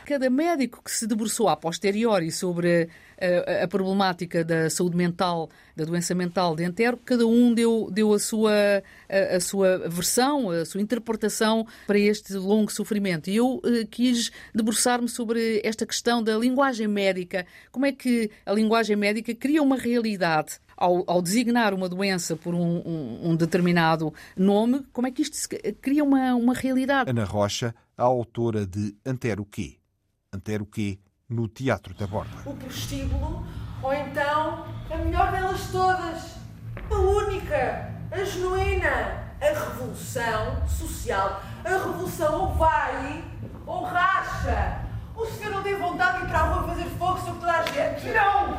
cada 0.08 0.30
médico 0.30 0.82
que 0.82 0.90
se 0.90 1.06
debruçou 1.06 1.50
a 1.50 1.58
posteriori 1.58 2.32
sobre 2.32 2.88
a, 3.20 3.64
a, 3.66 3.68
problemática 3.68 4.42
da 4.42 4.70
saúde 4.70 4.96
mental, 4.96 5.50
da 5.76 5.84
doença 5.84 6.16
mental 6.16 6.56
de 6.56 6.64
Antero, 6.64 6.96
cada 6.96 7.28
um 7.28 7.54
deu, 7.54 7.90
deu 7.92 8.14
a, 8.14 8.20
sua, 8.20 8.54
a, 9.10 9.36
a, 9.36 9.40
sua 9.42 9.78
versão, 9.90 10.50
a 10.50 10.64
sua 10.64 10.80
interpretação 10.80 11.68
para 11.86 12.00
este 12.00 12.34
longo 12.36 12.72
sofrimento. 12.72 13.30
E 13.30 13.36
eu 13.36 13.56
uh, 13.56 13.88
quis 13.92 14.32
debruçar-me 14.56 15.10
sobre 15.10 15.60
esta 15.62 15.86
questão 15.86 16.24
da 16.24 16.38
linguagem 16.38 16.88
médica. 16.88 17.46
Como 17.70 17.86
é 17.86 17.92
que 17.92 18.32
a 18.46 18.54
linguagem 18.54 18.96
médica 18.96 19.36
cria 19.36 19.62
uma 19.62 19.76
realidade 19.76 20.58
ao, 20.78 21.04
ao, 21.06 21.22
designar 21.22 21.74
uma 21.74 21.90
doença 21.90 22.38
por 22.38 22.56
um, 22.56 22.78
um, 22.78 23.32
um, 23.32 23.36
determinado 23.36 24.14
nome, 24.38 24.86
como 24.94 25.06
é 25.06 25.12
que 25.12 25.22
isto 25.22 25.38
cria 25.82 26.04
uma, 26.04 26.34
uma 26.36 26.54
realidade? 26.54 27.10
Ana 27.10 27.26
Rocha, 27.26 27.76
a 27.98 28.04
autora 28.04 28.66
de 28.66 28.96
Antero 29.06 29.44
Quê? 29.44 29.77
Antero 30.38 30.68
quê? 30.68 31.00
No 31.28 31.48
Teatro 31.48 31.96
da 31.96 32.06
Borda. 32.06 32.38
O 32.46 32.56
prostíbulo, 32.56 33.44
ou 33.82 33.92
então 33.92 34.68
a 34.90 34.98
melhor 34.98 35.32
delas 35.32 35.72
todas, 35.72 36.36
a 36.90 36.96
única, 36.96 37.92
a 38.12 38.24
genuína, 38.24 39.26
a 39.42 39.46
revolução 39.46 40.68
social. 40.68 41.42
A 41.66 41.70
revolução 41.70 42.42
ou 42.42 42.54
vai 42.54 43.24
ou 43.66 43.84
racha. 43.84 44.86
O 45.16 45.26
senhor 45.26 45.52
não 45.52 45.64
tem 45.64 45.76
vontade 45.76 46.20
de 46.20 46.26
ir 46.26 46.28
para 46.30 46.40
a 46.40 46.44
rua 46.44 46.68
fazer 46.68 46.86
fogo 47.00 47.18
sobre 47.18 47.40
toda 47.40 47.54
a 47.54 47.64
gente? 47.64 48.08
Não! 48.10 48.58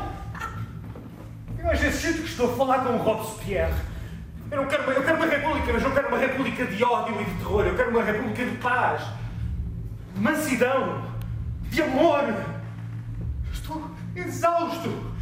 Eu 1.58 1.70
às 1.70 1.78
vezes 1.78 2.00
sinto 2.00 2.22
que 2.22 2.28
estou 2.28 2.52
a 2.52 2.56
falar 2.56 2.84
com 2.84 2.94
o 2.94 2.98
Robespierre. 2.98 3.72
Eu 4.50 4.62
não 4.62 4.68
quero 4.68 4.82
uma, 4.82 4.92
eu 4.92 5.04
quero 5.04 5.16
uma 5.16 5.26
república, 5.26 5.72
mas 5.72 5.82
não 5.82 5.92
quero 5.92 6.08
uma 6.08 6.18
república 6.18 6.66
de 6.66 6.82
ódio 6.82 7.20
e 7.20 7.24
de 7.24 7.34
terror. 7.36 7.64
Eu 7.64 7.76
quero 7.76 7.90
uma 7.90 8.02
república 8.02 8.44
de 8.44 8.56
paz, 8.56 9.02
de 10.14 10.20
mansidão, 10.20 11.17
de 11.70 11.82
amor. 11.82 12.24
Estou 13.52 13.90
exausto. 14.14 15.18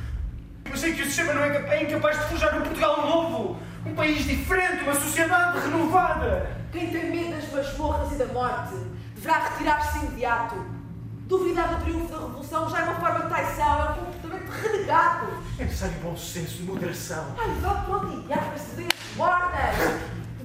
Eu 0.64 0.76
sei 0.76 0.94
que 0.94 1.02
o 1.02 1.04
sistema 1.04 1.34
não 1.34 1.42
é, 1.42 1.82
incapaz 1.82 2.18
de 2.18 2.24
forjar 2.26 2.58
um 2.58 2.62
Portugal 2.62 3.06
novo, 3.06 3.58
um 3.84 3.94
país 3.94 4.24
diferente, 4.24 4.82
uma 4.82 4.94
sociedade 4.94 5.58
renovada. 5.60 6.50
Quem 6.72 6.90
tem 6.90 7.10
medo 7.10 7.36
das 7.36 7.50
masmorras 7.52 8.12
e 8.12 8.16
da 8.16 8.26
morte 8.26 8.74
deverá 9.14 9.48
retirar-se 9.48 9.98
imediato. 9.98 10.56
Duvidar 11.26 11.74
do 11.74 11.84
triunfo 11.84 12.12
da 12.12 12.20
revolução 12.20 12.70
já 12.70 12.80
é 12.80 12.84
uma 12.84 12.94
forma 13.00 13.20
de 13.22 13.28
traição, 13.28 13.80
é 13.80 13.92
um 13.92 14.04
comportamento 14.04 14.50
renegado. 14.50 15.26
É 15.58 15.64
necessário 15.64 15.96
bom 16.00 16.16
senso 16.16 16.62
e 16.62 16.64
moderação. 16.64 17.34
Ai, 17.38 17.50
vá 17.60 17.74
para 17.74 17.96
o 17.96 18.22
diabo, 18.22 18.50
precedentes 18.50 19.16
mortas! 19.16 19.76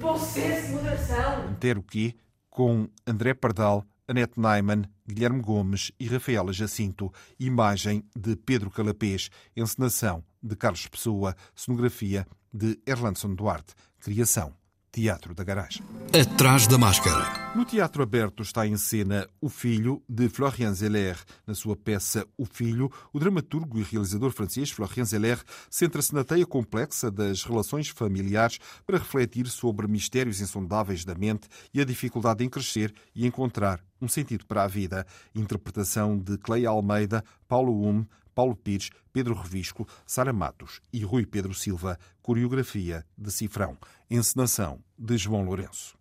Bom 0.00 0.18
senso 0.18 0.66
e 0.66 0.70
moderação. 0.72 1.54
Ter 1.60 1.78
o 1.78 1.82
quê? 1.82 2.16
Com 2.50 2.88
André 3.06 3.34
Pardal 3.34 3.84
Anete 4.08 4.40
Naiman, 4.40 4.84
Guilherme 5.06 5.40
Gomes 5.40 5.92
e 5.98 6.06
Rafaela 6.06 6.52
Jacinto, 6.52 7.12
imagem 7.38 8.04
de 8.16 8.36
Pedro 8.36 8.70
Calapês, 8.70 9.30
encenação 9.56 10.24
de 10.42 10.56
Carlos 10.56 10.86
Pessoa, 10.88 11.36
cenografia 11.54 12.26
de 12.52 12.78
Erlandson 12.86 13.34
Duarte, 13.34 13.74
criação 14.00 14.54
Teatro 14.92 15.34
da 15.34 15.42
Garagem. 15.42 15.82
Atrás 16.12 16.66
da 16.66 16.76
máscara. 16.76 17.54
No 17.56 17.64
Teatro 17.64 18.02
Aberto 18.02 18.42
está 18.42 18.66
em 18.66 18.76
cena 18.76 19.26
O 19.40 19.48
Filho, 19.48 20.02
de 20.06 20.28
Florian 20.28 20.74
Zeller. 20.74 21.18
Na 21.46 21.54
sua 21.54 21.74
peça 21.74 22.26
O 22.36 22.44
Filho, 22.44 22.92
o 23.10 23.18
dramaturgo 23.18 23.78
e 23.78 23.82
realizador 23.82 24.30
francês 24.32 24.70
Florian 24.70 25.06
Zeller 25.06 25.42
centra-se 25.70 26.14
na 26.14 26.22
teia 26.22 26.44
complexa 26.44 27.10
das 27.10 27.42
relações 27.42 27.88
familiares 27.88 28.58
para 28.86 28.98
refletir 28.98 29.46
sobre 29.46 29.88
mistérios 29.88 30.42
insondáveis 30.42 31.06
da 31.06 31.14
mente 31.14 31.48
e 31.72 31.80
a 31.80 31.86
dificuldade 31.86 32.44
em 32.44 32.50
crescer 32.50 32.92
e 33.14 33.26
encontrar 33.26 33.82
um 33.98 34.08
sentido 34.08 34.44
para 34.44 34.64
a 34.64 34.68
vida. 34.68 35.06
Interpretação 35.34 36.18
de 36.18 36.36
Cleia 36.36 36.68
Almeida, 36.68 37.24
Paulo 37.48 37.82
Hume, 37.82 38.06
Paulo 38.34 38.56
Pires, 38.56 38.90
Pedro 39.12 39.34
Revisco, 39.34 39.86
Sara 40.06 40.32
Matos 40.32 40.80
e 40.92 41.04
Rui 41.04 41.26
Pedro 41.26 41.54
Silva. 41.54 41.98
Coreografia 42.22 43.04
de 43.16 43.30
Cifrão. 43.30 43.76
Encenação 44.10 44.78
de 44.98 45.16
João 45.16 45.44
Lourenço. 45.44 45.96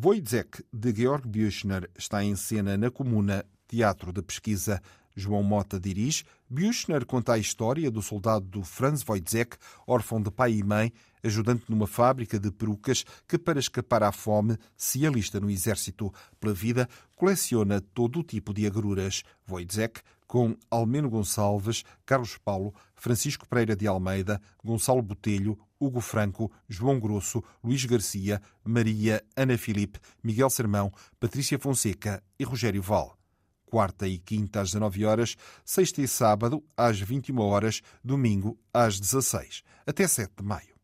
Wojciech 0.00 0.64
de 0.72 0.94
Georg 0.94 1.26
Büchner 1.26 1.90
está 1.98 2.22
em 2.22 2.36
cena 2.36 2.76
na 2.76 2.88
Comuna 2.88 3.44
Teatro 3.66 4.12
de 4.12 4.22
Pesquisa. 4.22 4.80
João 5.16 5.42
Mota 5.42 5.80
dirige. 5.80 6.24
Büchner 6.48 7.04
conta 7.04 7.32
a 7.32 7.38
história 7.38 7.90
do 7.90 8.00
soldado 8.00 8.62
Franz 8.62 9.02
Wojciech, 9.02 9.56
órfão 9.84 10.22
de 10.22 10.30
pai 10.30 10.52
e 10.52 10.62
mãe, 10.62 10.92
ajudante 11.24 11.64
numa 11.68 11.88
fábrica 11.88 12.38
de 12.38 12.52
perucas 12.52 13.04
que, 13.26 13.36
para 13.36 13.58
escapar 13.58 14.04
à 14.04 14.12
fome, 14.12 14.56
se 14.76 15.04
alista 15.04 15.40
no 15.40 15.50
exército. 15.50 16.14
Pela 16.38 16.54
vida, 16.54 16.88
coleciona 17.16 17.80
todo 17.80 18.20
o 18.20 18.22
tipo 18.22 18.54
de 18.54 18.66
agruras. 18.68 19.24
Wojciech 19.50 20.00
com 20.28 20.54
Almeno 20.70 21.08
Gonçalves, 21.08 21.82
Carlos 22.04 22.36
Paulo, 22.36 22.74
Francisco 22.94 23.48
Pereira 23.48 23.74
de 23.74 23.86
Almeida, 23.86 24.40
Gonçalo 24.62 25.02
Botelho, 25.02 25.58
Hugo 25.80 26.00
Franco, 26.00 26.52
João 26.68 27.00
Grosso, 27.00 27.42
Luís 27.64 27.84
Garcia, 27.86 28.40
Maria, 28.62 29.24
Ana 29.34 29.56
Filipe, 29.56 29.98
Miguel 30.22 30.50
Sermão, 30.50 30.92
Patrícia 31.18 31.58
Fonseca 31.58 32.22
e 32.38 32.44
Rogério 32.44 32.82
Val. 32.82 33.16
Quarta 33.64 34.06
e 34.06 34.18
quinta 34.18 34.60
às 34.60 34.68
19 34.68 35.04
horas, 35.04 35.36
sexta 35.64 36.02
e 36.02 36.08
sábado 36.08 36.62
às 36.76 37.00
21 37.00 37.38
horas, 37.40 37.80
domingo 38.04 38.58
às 38.72 39.00
16, 39.00 39.62
até 39.86 40.06
7 40.06 40.32
de 40.38 40.44
maio. 40.44 40.76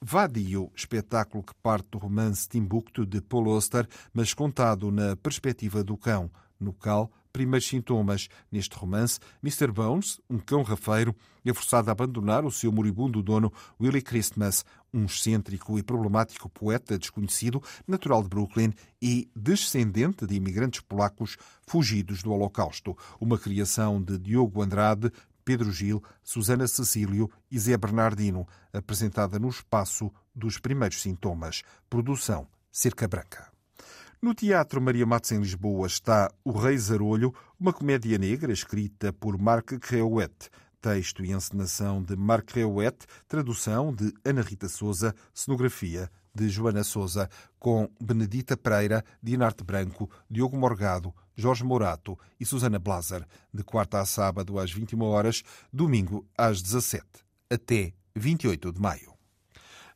Vadio, 0.00 0.70
espetáculo 0.74 1.42
que 1.42 1.54
parte 1.62 1.88
do 1.90 1.98
romance 1.98 2.48
Timbuktu 2.48 3.06
de 3.06 3.20
Paul 3.22 3.50
Auster, 3.50 3.88
mas 4.12 4.34
contado 4.34 4.90
na 4.90 5.16
perspectiva 5.16 5.82
do 5.82 5.96
cão, 5.96 6.30
no 6.60 6.72
qual 6.72 7.10
primeiros 7.36 7.68
sintomas. 7.68 8.28
Neste 8.50 8.74
romance, 8.74 9.20
Mr. 9.42 9.70
Bones, 9.70 10.18
um 10.28 10.38
cão 10.38 10.62
rafeiro, 10.62 11.14
é 11.44 11.52
forçado 11.52 11.90
a 11.90 11.92
abandonar 11.92 12.46
o 12.46 12.50
seu 12.50 12.72
moribundo 12.72 13.22
dono 13.22 13.52
Willie 13.78 14.00
Christmas, 14.00 14.64
um 14.92 15.04
excêntrico 15.04 15.78
e 15.78 15.82
problemático 15.82 16.48
poeta 16.48 16.98
desconhecido, 16.98 17.62
natural 17.86 18.22
de 18.22 18.30
Brooklyn 18.30 18.72
e 19.02 19.28
descendente 19.36 20.26
de 20.26 20.34
imigrantes 20.34 20.80
polacos 20.80 21.36
fugidos 21.66 22.22
do 22.22 22.32
Holocausto. 22.32 22.96
Uma 23.20 23.38
criação 23.38 24.02
de 24.02 24.16
Diogo 24.16 24.62
Andrade, 24.62 25.12
Pedro 25.44 25.70
Gil, 25.70 26.02
Susana 26.24 26.66
Cecílio 26.66 27.30
e 27.50 27.58
Zé 27.58 27.76
Bernardino, 27.76 28.48
apresentada 28.72 29.38
no 29.38 29.50
espaço 29.50 30.10
dos 30.34 30.58
primeiros 30.58 31.02
sintomas. 31.02 31.62
Produção 31.90 32.48
Cerca 32.72 33.06
Branca. 33.06 33.55
No 34.20 34.34
Teatro 34.34 34.80
Maria 34.80 35.04
Matos 35.04 35.30
em 35.30 35.38
Lisboa 35.38 35.86
está 35.86 36.32
O 36.42 36.50
Rei 36.52 36.76
Zarolho, 36.78 37.34
uma 37.60 37.70
comédia 37.72 38.16
negra 38.16 38.50
escrita 38.50 39.12
por 39.12 39.38
Marc 39.38 39.78
Creuet. 39.78 40.48
texto 40.80 41.22
e 41.22 41.32
encenação 41.32 42.02
de 42.02 42.16
Marc 42.16 42.50
Reuet, 42.54 42.96
tradução 43.28 43.94
de 43.94 44.14
Ana 44.24 44.40
Rita 44.40 44.68
Souza, 44.68 45.14
cenografia 45.34 46.10
de 46.34 46.48
Joana 46.48 46.82
Souza, 46.82 47.28
com 47.58 47.90
Benedita 48.00 48.56
Pereira, 48.56 49.04
Dinarte 49.22 49.62
Branco, 49.62 50.10
Diogo 50.30 50.56
Morgado, 50.56 51.14
Jorge 51.34 51.62
Morato 51.64 52.18
e 52.40 52.46
Susana 52.46 52.78
Blaser, 52.78 53.26
de 53.52 53.62
quarta 53.62 54.00
a 54.00 54.06
sábado 54.06 54.58
às 54.58 54.72
21 54.72 55.02
horas, 55.02 55.42
domingo 55.70 56.26
às 56.36 56.62
17, 56.62 57.04
até 57.50 57.92
28 58.14 58.72
de 58.72 58.80
maio. 58.80 59.12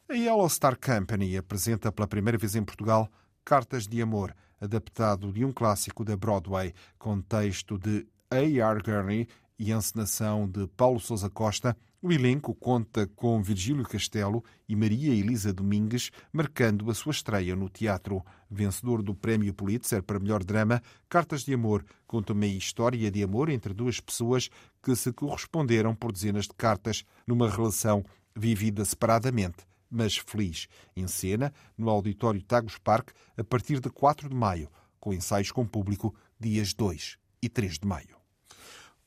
A 0.08 0.14
Yellow 0.14 0.48
Star 0.48 0.78
Company 0.78 1.38
apresenta 1.38 1.90
pela 1.90 2.08
primeira 2.08 2.36
vez 2.36 2.54
em 2.54 2.62
Portugal 2.62 3.10
Cartas 3.50 3.88
de 3.88 4.00
Amor, 4.00 4.32
adaptado 4.60 5.32
de 5.32 5.44
um 5.44 5.50
clássico 5.50 6.04
da 6.04 6.16
Broadway, 6.16 6.72
com 6.96 7.20
texto 7.20 7.76
de 7.76 8.06
A.R. 8.30 8.80
Gurney 8.80 9.26
e 9.58 9.72
encenação 9.72 10.48
de 10.48 10.68
Paulo 10.68 11.00
Sousa 11.00 11.28
Costa, 11.28 11.76
o 12.00 12.12
elenco 12.12 12.54
conta 12.54 13.08
com 13.08 13.42
Virgílio 13.42 13.82
Castelo 13.82 14.44
e 14.68 14.76
Maria 14.76 15.12
Elisa 15.12 15.52
Domingues, 15.52 16.12
marcando 16.32 16.88
a 16.92 16.94
sua 16.94 17.10
estreia 17.10 17.56
no 17.56 17.68
teatro. 17.68 18.24
Vencedor 18.48 19.02
do 19.02 19.16
Prémio 19.16 19.52
Pulitzer 19.52 20.00
para 20.00 20.20
melhor 20.20 20.44
drama, 20.44 20.80
Cartas 21.08 21.42
de 21.42 21.52
Amor 21.52 21.84
conta 22.06 22.32
uma 22.32 22.46
história 22.46 23.10
de 23.10 23.20
amor 23.20 23.48
entre 23.48 23.74
duas 23.74 23.98
pessoas 23.98 24.48
que 24.80 24.94
se 24.94 25.12
corresponderam 25.12 25.92
por 25.92 26.12
dezenas 26.12 26.44
de 26.44 26.54
cartas 26.54 27.04
numa 27.26 27.50
relação 27.50 28.04
vivida 28.32 28.84
separadamente, 28.84 29.66
mas 29.90 30.16
feliz. 30.16 30.68
Em 30.96 31.06
cena, 31.08 31.52
no 31.76 31.90
Auditório 31.90 32.42
Tagus 32.42 32.78
Park, 32.78 33.10
a 33.36 33.44
partir 33.44 33.80
de 33.80 33.90
4 33.90 34.28
de 34.28 34.34
maio, 34.34 34.70
com 34.98 35.12
ensaios 35.12 35.50
com 35.50 35.66
público 35.66 36.14
dias 36.38 36.72
2 36.74 37.18
e 37.42 37.48
3 37.48 37.78
de 37.78 37.86
maio. 37.86 38.20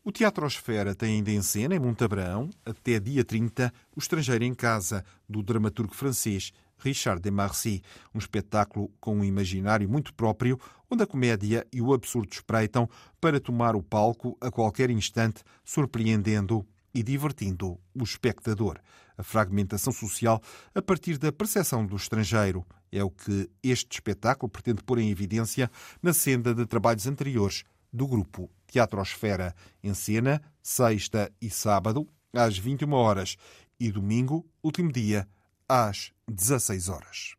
O 0.03 0.11
Teatro 0.11 0.45
Osfera 0.45 0.93
tem 0.93 1.15
ainda 1.15 1.31
em 1.31 1.41
cena, 1.41 1.75
em 1.75 1.79
Montabrão, 1.79 2.49
até 2.65 2.99
dia 2.99 3.23
30, 3.23 3.73
O 3.95 3.99
Estrangeiro 3.99 4.43
em 4.43 4.53
Casa, 4.53 5.05
do 5.29 5.41
dramaturgo 5.41 5.95
francês 5.95 6.51
Richard 6.77 7.21
Demarcy, 7.21 7.81
um 8.13 8.19
espetáculo 8.19 8.91
com 8.99 9.15
um 9.15 9.23
imaginário 9.23 9.87
muito 9.87 10.13
próprio, 10.13 10.59
onde 10.91 11.03
a 11.03 11.07
comédia 11.07 11.65
e 11.71 11.81
o 11.81 11.93
absurdo 11.93 12.33
espreitam 12.33 12.89
para 13.21 13.39
tomar 13.39 13.75
o 13.75 13.81
palco 13.81 14.37
a 14.41 14.51
qualquer 14.51 14.89
instante, 14.89 15.41
surpreendendo 15.63 16.67
e 16.93 17.01
divertindo 17.01 17.79
o 17.95 18.03
espectador. 18.03 18.79
A 19.17 19.23
fragmentação 19.23 19.93
social 19.93 20.41
a 20.73 20.81
partir 20.81 21.17
da 21.17 21.31
percepção 21.31 21.85
do 21.85 21.95
estrangeiro 21.95 22.65
é 22.91 23.03
o 23.03 23.09
que 23.09 23.49
este 23.61 23.93
espetáculo 23.93 24.49
pretende 24.49 24.83
pôr 24.83 24.99
em 24.99 25.09
evidência 25.09 25.69
na 26.01 26.13
senda 26.13 26.53
de 26.53 26.65
trabalhos 26.65 27.07
anteriores 27.07 27.63
do 27.91 28.07
grupo 28.07 28.49
Teatrosfera, 28.67 29.55
em 29.83 29.93
cena, 29.93 30.41
sexta 30.61 31.31
e 31.39 31.49
sábado, 31.49 32.07
às 32.33 32.57
21 32.57 32.91
horas 32.93 33.37
e 33.79 33.91
domingo, 33.91 34.45
último 34.63 34.91
dia, 34.91 35.27
às 35.69 36.11
16 36.27 36.89
horas. 36.89 37.35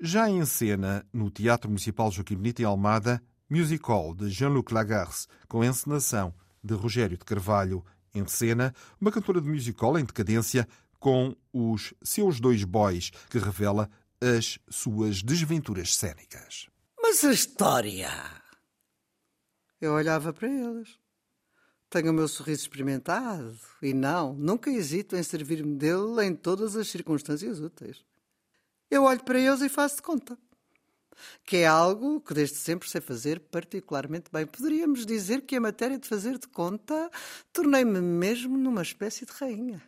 Já 0.00 0.28
em 0.28 0.44
cena, 0.44 1.06
no 1.12 1.30
Teatro 1.30 1.70
Municipal 1.70 2.10
Joaquim 2.10 2.36
Benito 2.36 2.60
em 2.60 2.64
Almada, 2.64 3.22
musical 3.48 4.14
de 4.14 4.28
Jean-Luc 4.28 4.72
Lagarce, 4.72 5.28
com 5.46 5.64
encenação 5.64 6.34
de 6.62 6.74
Rogério 6.74 7.16
de 7.16 7.24
Carvalho. 7.24 7.84
Em 8.14 8.26
cena, 8.26 8.74
uma 9.00 9.10
cantora 9.10 9.40
de 9.40 9.48
musical 9.48 9.98
em 9.98 10.04
decadência 10.04 10.68
com 11.00 11.36
os 11.52 11.92
seus 12.02 12.40
dois 12.40 12.64
boys, 12.64 13.10
que 13.28 13.38
revela 13.38 13.90
as 14.20 14.58
suas 14.70 15.22
desventuras 15.22 15.94
cênicas. 15.94 16.68
Mas 17.02 17.24
a 17.24 17.32
história 17.32 18.10
eu 19.80 19.92
olhava 19.92 20.32
para 20.32 20.48
eles. 20.48 20.98
Tenho 21.90 22.10
o 22.10 22.14
meu 22.14 22.26
sorriso 22.26 22.62
experimentado 22.62 23.56
e 23.82 23.92
não, 23.92 24.34
nunca 24.34 24.70
hesito 24.70 25.14
em 25.14 25.22
servir-me 25.22 25.76
dele 25.76 26.24
em 26.24 26.34
todas 26.34 26.74
as 26.74 26.88
circunstâncias 26.88 27.60
úteis. 27.60 28.04
Eu 28.90 29.04
olho 29.04 29.22
para 29.22 29.38
eles 29.38 29.60
e 29.60 29.68
faço 29.68 29.96
de 29.96 30.02
conta. 30.02 30.38
Que 31.44 31.58
é 31.58 31.66
algo 31.66 32.20
que 32.20 32.34
desde 32.34 32.56
sempre 32.56 32.88
sei 32.88 33.00
fazer 33.00 33.40
particularmente 33.40 34.30
bem. 34.32 34.46
Poderíamos 34.46 35.04
dizer 35.04 35.42
que 35.42 35.56
a 35.56 35.60
matéria 35.60 35.98
de 35.98 36.08
fazer 36.08 36.38
de 36.38 36.48
conta 36.48 37.10
tornei-me 37.52 38.00
mesmo 38.00 38.56
numa 38.56 38.82
espécie 38.82 39.24
de 39.26 39.32
rainha. 39.32 39.82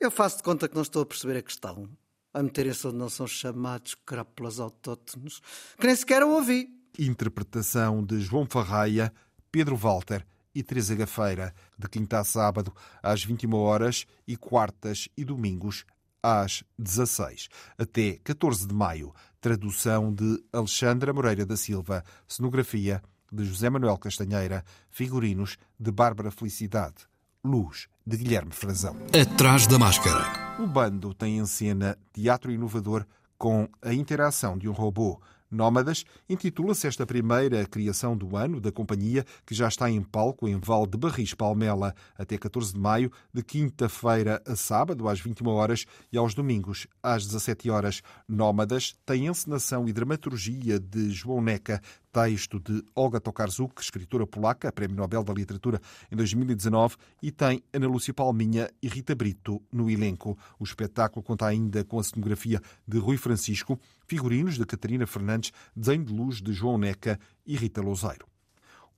Eu 0.00 0.10
faço 0.10 0.38
de 0.38 0.42
conta 0.42 0.68
que 0.68 0.74
não 0.74 0.82
estou 0.82 1.02
a 1.02 1.06
perceber 1.06 1.38
a 1.38 1.42
questão, 1.42 1.88
a 2.32 2.42
meterem-se 2.42 2.86
onde 2.86 2.98
não 2.98 3.08
são 3.08 3.26
chamados 3.26 3.94
crápulas 4.04 4.60
autóctones, 4.60 5.40
que 5.78 5.86
nem 5.86 5.96
sequer 5.96 6.22
o 6.22 6.30
ouvi. 6.30 6.68
Interpretação 6.98 8.04
de 8.04 8.20
João 8.20 8.46
Farraia, 8.46 9.12
Pedro 9.50 9.76
Walter 9.76 10.26
e 10.54 10.62
Teresa 10.62 10.94
Gafeira, 10.94 11.54
de 11.78 11.88
quinta 11.88 12.20
a 12.20 12.24
sábado 12.24 12.74
às 13.02 13.24
21 13.24 13.54
horas 13.54 14.06
e 14.26 14.36
quartas 14.36 15.08
e 15.16 15.24
domingos 15.24 15.84
às 16.22 16.64
16, 16.78 17.48
até 17.76 18.18
14 18.24 18.66
de 18.66 18.74
maio. 18.74 19.12
Tradução 19.44 20.10
de 20.10 20.42
Alexandra 20.50 21.12
Moreira 21.12 21.44
da 21.44 21.54
Silva, 21.54 22.02
cenografia 22.26 23.02
de 23.30 23.44
José 23.44 23.68
Manuel 23.68 23.98
Castanheira, 23.98 24.64
figurinos 24.88 25.58
de 25.78 25.92
Bárbara 25.92 26.30
Felicidade, 26.30 26.94
luz 27.44 27.86
de 28.06 28.16
Guilherme 28.16 28.52
Frazão. 28.52 28.96
Atrás 29.12 29.66
da 29.66 29.78
máscara. 29.78 30.56
O 30.58 30.66
bando 30.66 31.12
tem 31.12 31.36
em 31.36 31.44
cena 31.44 31.98
teatro 32.10 32.50
inovador 32.50 33.04
com 33.36 33.68
a 33.82 33.92
interação 33.92 34.56
de 34.56 34.66
um 34.66 34.72
robô. 34.72 35.20
Nómadas 35.54 36.04
intitula-se 36.28 36.86
esta 36.86 37.06
primeira 37.06 37.64
criação 37.64 38.16
do 38.16 38.36
ano 38.36 38.60
da 38.60 38.72
companhia, 38.72 39.24
que 39.46 39.54
já 39.54 39.68
está 39.68 39.88
em 39.88 40.02
palco 40.02 40.48
em 40.48 40.58
Val 40.58 40.84
de 40.86 40.98
Barris, 40.98 41.32
Palmela, 41.32 41.94
até 42.18 42.36
14 42.36 42.72
de 42.72 42.80
maio, 42.80 43.12
de 43.32 43.42
quinta-feira 43.42 44.42
a 44.44 44.56
sábado, 44.56 45.08
às 45.08 45.20
21 45.20 45.48
horas, 45.48 45.86
e 46.12 46.18
aos 46.18 46.34
domingos, 46.34 46.88
às 47.00 47.24
17 47.24 47.70
horas. 47.70 48.02
Nómadas 48.28 48.96
tem 49.06 49.28
encenação 49.28 49.88
e 49.88 49.92
dramaturgia 49.92 50.80
de 50.80 51.10
João 51.10 51.40
Neca, 51.40 51.80
texto 52.14 52.60
de 52.60 52.80
Olga 52.94 53.20
Tokarzuk, 53.20 53.82
escritora 53.82 54.24
polaca, 54.24 54.70
Prémio 54.70 54.96
Nobel 54.96 55.24
da 55.24 55.34
Literatura 55.34 55.80
em 56.12 56.14
2019, 56.14 56.94
e 57.20 57.32
tem 57.32 57.60
Ana 57.72 57.88
Lúcia 57.88 58.14
Palminha 58.14 58.70
e 58.80 58.86
Rita 58.86 59.16
Brito 59.16 59.60
no 59.72 59.90
elenco. 59.90 60.38
O 60.56 60.62
espetáculo 60.62 61.24
conta 61.24 61.46
ainda 61.46 61.82
com 61.82 61.98
a 61.98 62.04
cenografia 62.04 62.60
de 62.86 62.98
Rui 62.98 63.16
Francisco, 63.16 63.78
figurinos 64.06 64.54
de 64.54 64.64
Catarina 64.64 65.08
Fernandes, 65.08 65.50
desenho 65.74 66.04
de 66.04 66.12
luz 66.12 66.40
de 66.40 66.52
João 66.52 66.78
Neca 66.78 67.18
e 67.44 67.56
Rita 67.56 67.82
Louzeiro. 67.82 68.33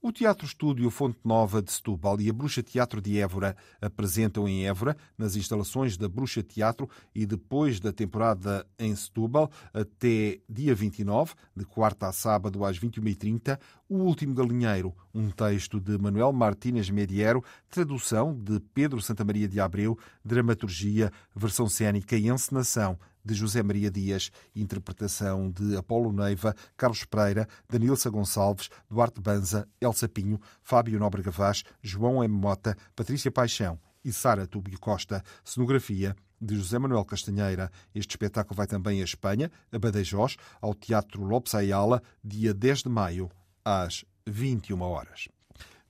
O 0.07 0.11
Teatro 0.13 0.45
Estúdio 0.45 0.89
Fonte 0.89 1.19
Nova 1.21 1.61
de 1.61 1.69
Setúbal 1.69 2.21
e 2.21 2.29
a 2.29 2.33
Bruxa 2.33 2.63
Teatro 2.63 3.01
de 3.01 3.19
Évora 3.19 3.57
apresentam 3.81 4.47
em 4.47 4.65
Évora, 4.65 4.95
nas 5.17 5.35
instalações 5.35 5.97
da 5.97 6.07
Bruxa 6.07 6.41
Teatro 6.41 6.89
e 7.13 7.25
depois 7.25 7.81
da 7.81 7.91
temporada 7.91 8.65
em 8.79 8.95
Setúbal, 8.95 9.51
até 9.73 10.39
dia 10.47 10.73
29, 10.73 11.33
de 11.53 11.65
quarta 11.65 12.07
a 12.07 12.13
sábado 12.13 12.63
às 12.63 12.79
21h30, 12.79 13.59
O 13.89 13.99
Último 13.99 14.33
Galinheiro, 14.33 14.93
um 15.15 15.29
texto 15.29 15.79
de 15.79 15.97
Manuel 15.97 16.33
Martínez 16.33 16.89
Mediero, 16.89 17.41
tradução 17.69 18.37
de 18.37 18.59
Pedro 18.73 19.01
Santa 19.01 19.23
Maria 19.23 19.47
de 19.47 19.61
Abreu, 19.61 19.97
dramaturgia, 20.25 21.09
versão 21.33 21.69
cênica 21.69 22.17
e 22.17 22.27
encenação 22.27 22.99
de 23.23 23.33
José 23.33 23.63
Maria 23.63 23.89
Dias, 23.89 24.29
interpretação 24.53 25.49
de 25.49 25.77
Apolo 25.77 26.11
Neiva, 26.11 26.53
Carlos 26.75 27.05
Pereira, 27.05 27.47
Danilsa 27.69 28.09
Gonçalves, 28.09 28.69
Duarte 28.89 29.21
Banza, 29.21 29.65
Elsa 29.79 30.09
Pinho, 30.09 30.37
Fábio 30.61 30.99
Nóbrega 30.99 31.31
Vaz, 31.31 31.63
João 31.81 32.21
M. 32.21 32.35
Mota, 32.35 32.75
Patrícia 32.93 33.31
Paixão 33.31 33.79
e 34.03 34.11
Sara 34.11 34.45
Túbio 34.45 34.77
Costa. 34.81 35.23
Cenografia 35.45 36.13
de 36.41 36.57
José 36.57 36.77
Manuel 36.77 37.05
Castanheira. 37.05 37.71
Este 37.95 38.11
espetáculo 38.11 38.57
vai 38.57 38.67
também 38.67 38.99
à 38.99 39.05
Espanha, 39.05 39.49
a 39.71 39.79
Badajoz, 39.79 40.35
ao 40.59 40.73
Teatro 40.73 41.23
Lopes 41.23 41.55
Ayala, 41.55 42.03
dia 42.21 42.53
10 42.53 42.83
de 42.83 42.89
maio, 42.89 43.29
às 43.67 44.05
21 44.25 44.81
horas. 44.81 45.27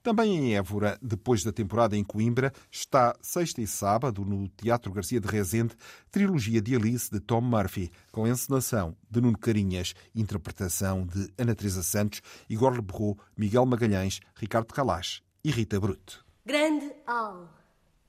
Também 0.02 0.38
em 0.38 0.56
Évora, 0.56 0.98
depois 1.02 1.44
da 1.44 1.52
temporada 1.52 1.96
em 1.96 2.04
Coimbra, 2.04 2.52
está 2.72 3.16
sexta 3.22 3.62
e 3.62 3.68
sábado 3.68 4.24
no 4.26 4.48
Teatro 4.48 4.92
Garcia 4.92 5.20
de 5.20 5.28
Rezende, 5.28 5.76
trilogia 6.10 6.62
de 6.62 6.76
Alice 6.76 7.12
de 7.12 7.20
Tom 7.20 7.42
Murphy, 7.42 7.92
com 8.12 8.26
encenação 8.26 8.96
de 9.12 9.22
Nuno 9.22 9.38
Carinhas, 9.38 9.94
interpretação 10.16 11.06
de 11.06 11.32
Ana 11.38 11.54
Teresa 11.54 11.84
Santos, 11.84 12.22
Igor 12.50 12.74
Lebrou, 12.74 13.20
Miguel 13.38 13.66
Magalhães, 13.66 14.22
Ricardo 14.36 14.74
Calás 14.74 15.22
e 15.44 15.52
Rita 15.52 15.80
Bruto. 15.80 16.26
Grande 16.46 16.92
Al. 17.06 17.50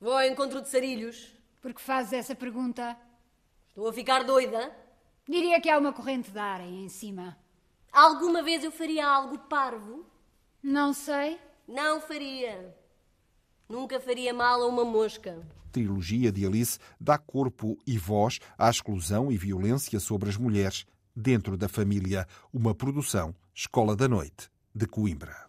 Vou 0.00 0.12
ao 0.12 0.24
encontro 0.24 0.62
de 0.62 0.68
Sarilhos. 0.68 1.34
Por 1.60 1.74
que 1.74 1.82
fazes 1.82 2.12
essa 2.12 2.34
pergunta? 2.34 2.96
Estou 3.70 3.88
a 3.88 3.92
ficar 3.92 4.22
doida. 4.22 4.72
Diria 5.28 5.60
que 5.60 5.68
há 5.68 5.76
uma 5.76 5.92
corrente 5.92 6.30
de 6.30 6.38
ar 6.38 6.60
aí 6.60 6.84
em 6.84 6.88
cima. 6.88 7.36
Alguma 7.98 8.44
vez 8.44 8.62
eu 8.62 8.70
faria 8.70 9.04
algo 9.04 9.36
parvo? 9.36 10.06
Não 10.62 10.92
sei. 10.92 11.36
Não 11.66 12.00
faria. 12.00 12.72
Nunca 13.68 13.98
faria 13.98 14.32
mal 14.32 14.62
a 14.62 14.68
uma 14.68 14.84
mosca. 14.84 15.44
Trilogia 15.72 16.30
de 16.30 16.46
Alice 16.46 16.78
dá 17.00 17.18
corpo 17.18 17.76
e 17.84 17.98
voz 17.98 18.38
à 18.56 18.70
exclusão 18.70 19.32
e 19.32 19.36
violência 19.36 19.98
sobre 19.98 20.28
as 20.28 20.36
mulheres 20.36 20.86
dentro 21.14 21.56
da 21.56 21.68
família. 21.68 22.24
Uma 22.52 22.72
produção 22.72 23.34
Escola 23.52 23.96
da 23.96 24.06
Noite 24.06 24.48
de 24.72 24.86
Coimbra. 24.86 25.47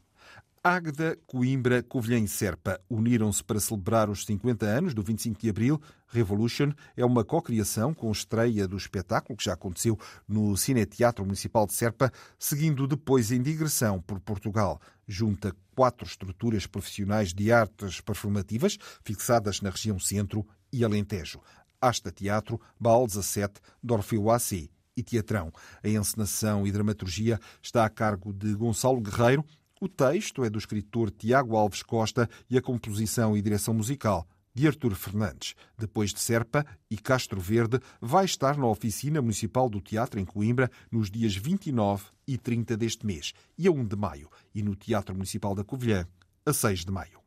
Águeda, 0.64 1.18
Coimbra, 1.26 1.82
Covilhã 1.82 2.20
e 2.20 2.28
Serpa 2.28 2.82
uniram-se 2.90 3.42
para 3.42 3.62
celebrar 3.62 4.10
os 4.10 4.26
50 4.26 4.66
anos 4.66 4.94
do 4.94 5.02
25 5.02 5.40
de 5.40 5.50
Abril. 5.50 5.82
Revolution 6.08 6.74
é 6.98 7.06
uma 7.06 7.24
co-criação 7.24 7.94
com 7.94 8.12
estreia 8.12 8.68
do 8.68 8.76
espetáculo 8.76 9.38
que 9.38 9.46
já 9.46 9.54
aconteceu 9.54 9.98
no 10.28 10.58
Cine 10.58 10.86
Teatro 10.86 11.24
Municipal 11.24 11.66
de 11.66 11.74
Serpa, 11.74 12.12
seguindo 12.38 12.88
depois 12.88 13.32
em 13.32 13.42
digressão 13.42 14.02
por 14.02 14.20
Portugal. 14.20 14.82
Junta 15.08 15.56
quatro 15.74 16.06
estruturas 16.06 16.68
profissionais 16.68 17.34
de 17.34 17.54
artes 17.54 18.02
performativas 18.02 18.78
fixadas 19.02 19.62
na 19.62 19.70
região 19.70 19.98
Centro 19.98 20.46
e 20.74 20.84
Alentejo. 20.84 21.40
Asta 21.80 22.12
Teatro, 22.12 22.60
Baal 22.78 23.08
17, 23.08 23.62
Dorfeu 23.82 24.30
AC 24.30 24.70
e 24.98 25.04
Teatrão. 25.04 25.54
A 25.82 25.88
encenação 25.88 26.68
e 26.68 26.72
dramaturgia 26.72 27.40
está 27.64 27.86
a 27.86 27.90
cargo 27.90 28.34
de 28.34 28.54
Gonçalo 28.54 29.00
Guerreiro, 29.00 29.46
o 29.80 29.88
texto 29.88 30.44
é 30.44 30.50
do 30.50 30.60
escritor 30.60 31.10
Tiago 31.10 31.56
Alves 31.56 31.82
Costa 31.82 32.30
e 32.50 32.58
a 32.58 32.62
composição 32.62 33.38
e 33.38 33.42
direção 33.42 33.74
musical 33.74 34.28
de 34.54 34.68
Artur 34.68 34.94
Fernandes. 34.94 35.56
Depois 35.78 36.14
de 36.14 36.20
Serpa 36.20 36.66
e 36.92 36.98
Castro 36.98 37.40
Verde, 37.40 37.80
vai 38.02 38.26
estar 38.26 38.58
na 38.58 38.68
Oficina 38.68 39.22
Municipal 39.22 39.70
do 39.70 39.80
Teatro 39.80 40.20
em 40.20 40.26
Coimbra 40.26 40.70
nos 40.92 41.10
dias 41.10 41.36
29 41.36 42.06
e 42.28 42.38
30 42.38 42.76
deste 42.76 43.06
mês 43.06 43.34
e 43.58 43.68
a 43.68 43.72
1 43.72 43.86
de 43.86 43.96
maio, 43.96 44.30
e 44.54 44.62
no 44.62 44.76
Teatro 44.76 45.16
Municipal 45.16 45.56
da 45.56 45.64
Covilhã, 45.64 46.06
a 46.46 46.52
6 46.52 46.84
de 46.84 46.92
maio. 46.92 47.20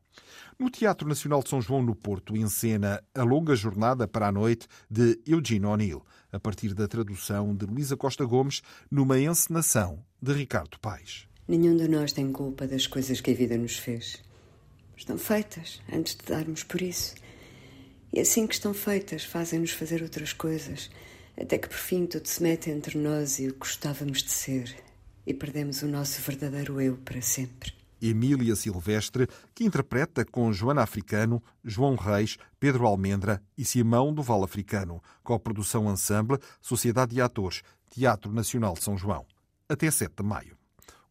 No 0.59 0.69
Teatro 0.69 1.09
Nacional 1.09 1.43
de 1.43 1.49
São 1.49 1.62
João, 1.62 1.83
no 1.83 1.95
Porto, 1.95 2.37
encena 2.37 3.03
A 3.15 3.23
Longa 3.23 3.57
Jornada 3.57 4.07
para 4.07 4.29
a 4.29 4.33
Noite 4.33 4.69
de 4.91 5.19
Eugene 5.27 5.65
O'Neill, 5.65 6.05
a 6.31 6.38
partir 6.38 6.75
da 6.75 6.87
tradução 6.87 7.55
de 7.57 7.65
Luísa 7.65 7.97
Costa 7.97 8.27
Gomes, 8.27 8.61
numa 8.91 9.19
encenação 9.19 10.05
de 10.21 10.35
Ricardo 10.35 10.79
Paes. 10.79 11.32
Nenhum 11.46 11.76
de 11.76 11.88
nós 11.88 12.12
tem 12.12 12.31
culpa 12.31 12.66
das 12.66 12.87
coisas 12.87 13.20
que 13.20 13.31
a 13.31 13.35
vida 13.35 13.57
nos 13.57 13.76
fez. 13.76 14.22
Estão 14.96 15.18
feitas 15.18 15.83
antes 15.92 16.14
de 16.14 16.24
darmos 16.24 16.62
por 16.62 16.81
isso. 16.81 17.14
E 18.12 18.20
assim 18.20 18.46
que 18.46 18.55
estão 18.55 18.72
feitas, 18.72 19.24
fazem-nos 19.24 19.72
fazer 19.72 20.02
outras 20.02 20.33
coisas, 20.33 20.90
até 21.37 21.59
que 21.59 21.68
por 21.68 21.78
fim 21.78 22.07
tudo 22.07 22.28
se 22.28 22.42
mete 22.42 22.70
entre 22.70 22.96
nós 22.98 23.38
e 23.38 23.48
o 23.48 23.52
que 23.52 23.61
gostávamos 23.61 24.22
de 24.22 24.31
ser, 24.31 24.74
e 25.26 25.35
perdemos 25.35 25.83
o 25.83 25.88
nosso 25.88 26.20
verdadeiro 26.20 26.81
eu 26.81 26.96
para 26.98 27.20
sempre. 27.20 27.72
Emília 28.00 28.57
Silvestre, 28.57 29.28
que 29.55 29.64
interpreta 29.64 30.24
com 30.24 30.52
Joana 30.52 30.83
Africano, 30.83 31.42
João 31.64 31.94
Reis, 31.94 32.37
Pedro 32.59 32.87
Almendra 32.87 33.40
e 33.57 33.64
Simão 33.64 34.12
do 34.12 34.22
Val 34.22 34.42
Africano, 34.44 35.00
com 35.22 35.35
a 35.35 35.38
produção 35.38 35.90
Ensemble, 35.90 36.38
Sociedade 36.61 37.14
de 37.14 37.20
Atores, 37.20 37.62
Teatro 37.88 38.33
Nacional 38.33 38.74
de 38.74 38.83
São 38.83 38.98
João. 38.98 39.24
Até 39.68 39.90
7 39.90 40.14
de 40.16 40.22
maio. 40.22 40.62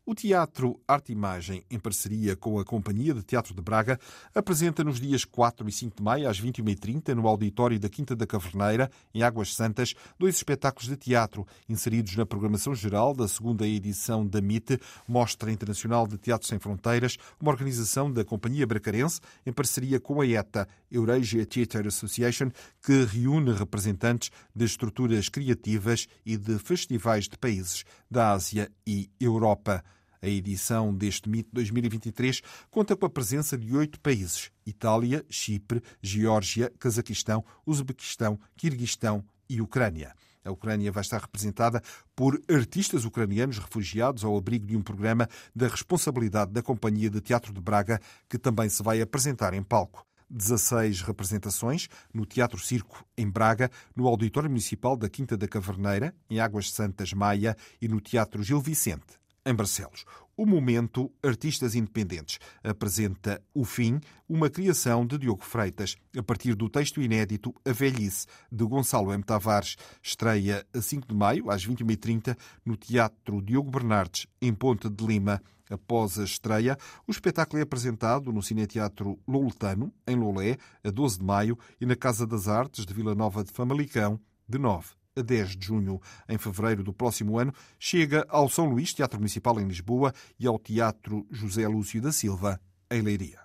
O 0.03 0.15
Teatro 0.15 0.81
Arte 0.87 1.11
Imagem, 1.11 1.63
em 1.69 1.77
parceria 1.77 2.35
com 2.35 2.57
a 2.57 2.65
Companhia 2.65 3.13
de 3.13 3.21
Teatro 3.21 3.53
de 3.53 3.61
Braga, 3.61 3.99
apresenta 4.33 4.83
nos 4.83 4.99
dias 4.99 5.23
4 5.23 5.69
e 5.69 5.71
5 5.71 5.97
de 5.97 6.01
maio, 6.01 6.27
às 6.27 6.41
21h30, 6.41 7.13
no 7.13 7.27
auditório 7.27 7.79
da 7.79 7.87
Quinta 7.87 8.15
da 8.15 8.25
Caverneira, 8.25 8.89
em 9.13 9.21
Águas 9.21 9.53
Santas, 9.53 9.93
dois 10.17 10.35
espetáculos 10.35 10.89
de 10.89 10.97
teatro 10.97 11.45
inseridos 11.69 12.15
na 12.15 12.25
programação 12.25 12.73
geral 12.73 13.13
da 13.13 13.27
segunda 13.27 13.65
edição 13.67 14.25
da 14.25 14.39
MIT, 14.39 14.79
Mostra 15.07 15.51
Internacional 15.51 16.07
de 16.07 16.17
Teatro 16.17 16.47
Sem 16.47 16.57
Fronteiras, 16.57 17.17
uma 17.39 17.51
organização 17.51 18.11
da 18.11 18.25
Companhia 18.25 18.65
Bracarense, 18.65 19.21
em 19.45 19.53
parceria 19.53 19.99
com 19.99 20.19
a 20.19 20.25
ETA, 20.25 20.67
Eurasia 20.91 21.45
Theatre 21.45 21.87
Association, 21.87 22.49
que 22.83 23.05
reúne 23.05 23.53
representantes 23.53 24.31
de 24.53 24.65
estruturas 24.65 25.29
criativas 25.29 26.07
e 26.25 26.37
de 26.37 26.57
festivais 26.57 27.29
de 27.29 27.37
países 27.37 27.85
da 28.09 28.31
Ásia 28.31 28.69
e 28.85 29.07
Europa. 29.19 29.83
A 30.23 30.27
edição 30.27 30.93
deste 30.93 31.27
MIT 31.27 31.49
2023 31.51 32.41
conta 32.69 32.95
com 32.95 33.07
a 33.07 33.09
presença 33.09 33.57
de 33.57 33.75
oito 33.75 33.99
países: 33.99 34.51
Itália, 34.63 35.25
Chipre, 35.27 35.81
Geórgia, 35.99 36.71
Cazaquistão, 36.77 37.43
Uzbequistão, 37.65 38.39
Quirguistão 38.55 39.25
e 39.49 39.59
Ucrânia. 39.59 40.13
A 40.45 40.51
Ucrânia 40.51 40.91
vai 40.91 41.01
estar 41.01 41.19
representada 41.19 41.81
por 42.15 42.39
artistas 42.47 43.03
ucranianos 43.03 43.57
refugiados 43.57 44.23
ao 44.23 44.37
abrigo 44.37 44.67
de 44.67 44.77
um 44.77 44.83
programa 44.83 45.27
da 45.55 45.67
responsabilidade 45.67 46.51
da 46.51 46.61
Companhia 46.61 47.09
de 47.09 47.19
Teatro 47.19 47.51
de 47.51 47.59
Braga, 47.59 47.99
que 48.29 48.37
também 48.37 48.69
se 48.69 48.83
vai 48.83 49.01
apresentar 49.01 49.55
em 49.55 49.63
palco. 49.63 50.05
16 50.29 51.01
representações 51.01 51.89
no 52.13 52.25
Teatro 52.25 52.59
Circo, 52.59 53.05
em 53.17 53.29
Braga, 53.29 53.69
no 53.95 54.07
Auditório 54.07 54.49
Municipal 54.49 54.95
da 54.95 55.09
Quinta 55.09 55.35
da 55.35 55.47
Caverneira, 55.47 56.15
em 56.29 56.39
Águas 56.39 56.71
Santas 56.71 57.11
Maia 57.11 57.55
e 57.81 57.87
no 57.87 57.99
Teatro 57.99 58.41
Gil 58.41 58.61
Vicente, 58.61 59.19
em 59.45 59.53
Barcelos. 59.53 60.05
O 60.37 60.45
Momento 60.45 61.11
Artistas 61.21 61.75
Independentes 61.75 62.39
apresenta 62.63 63.41
O 63.53 63.63
Fim, 63.63 63.99
uma 64.27 64.49
criação 64.49 65.05
de 65.05 65.17
Diogo 65.17 65.43
Freitas, 65.43 65.95
a 66.17 66.23
partir 66.23 66.55
do 66.55 66.69
texto 66.69 67.01
inédito 67.01 67.53
A 67.65 67.71
Velhice, 67.71 68.25
de 68.51 68.63
Gonçalo 68.65 69.13
M. 69.13 69.23
Tavares. 69.23 69.75
Estreia 70.01 70.65
a 70.73 70.81
5 70.81 71.07
de 71.07 71.13
maio, 71.13 71.51
às 71.51 71.65
21h30, 71.65 72.35
no 72.65 72.75
Teatro 72.75 73.41
Diogo 73.41 73.69
Bernardes, 73.69 74.25
em 74.41 74.53
Ponte 74.53 74.89
de 74.89 75.05
Lima. 75.05 75.41
Após 75.69 76.17
a 76.19 76.23
estreia, 76.23 76.77
o 77.07 77.11
espetáculo 77.11 77.59
é 77.59 77.63
apresentado 77.63 78.31
no 78.33 78.41
Cineteatro 78.41 79.19
Louletano, 79.27 79.93
em 80.07 80.15
Lolé, 80.15 80.57
a 80.83 80.89
12 80.89 81.19
de 81.19 81.25
maio, 81.25 81.57
e 81.79 81.85
na 81.85 81.95
Casa 81.95 82.25
das 82.25 82.47
Artes 82.47 82.85
de 82.85 82.93
Vila 82.93 83.15
Nova 83.15 83.43
de 83.43 83.51
Famalicão, 83.51 84.19
de 84.47 84.57
9 84.57 85.00
a 85.15 85.21
10 85.21 85.55
de 85.55 85.67
junho. 85.67 86.01
Em 86.27 86.37
fevereiro 86.37 86.83
do 86.83 86.93
próximo 86.93 87.37
ano, 87.37 87.53
chega 87.79 88.25
ao 88.29 88.49
São 88.49 88.65
Luís 88.65 88.93
Teatro 88.93 89.19
Municipal 89.19 89.59
em 89.59 89.67
Lisboa 89.67 90.13
e 90.39 90.47
ao 90.47 90.57
Teatro 90.57 91.25
José 91.29 91.67
Lúcio 91.67 92.01
da 92.01 92.11
Silva, 92.11 92.59
em 92.89 93.01
Leiria. 93.01 93.39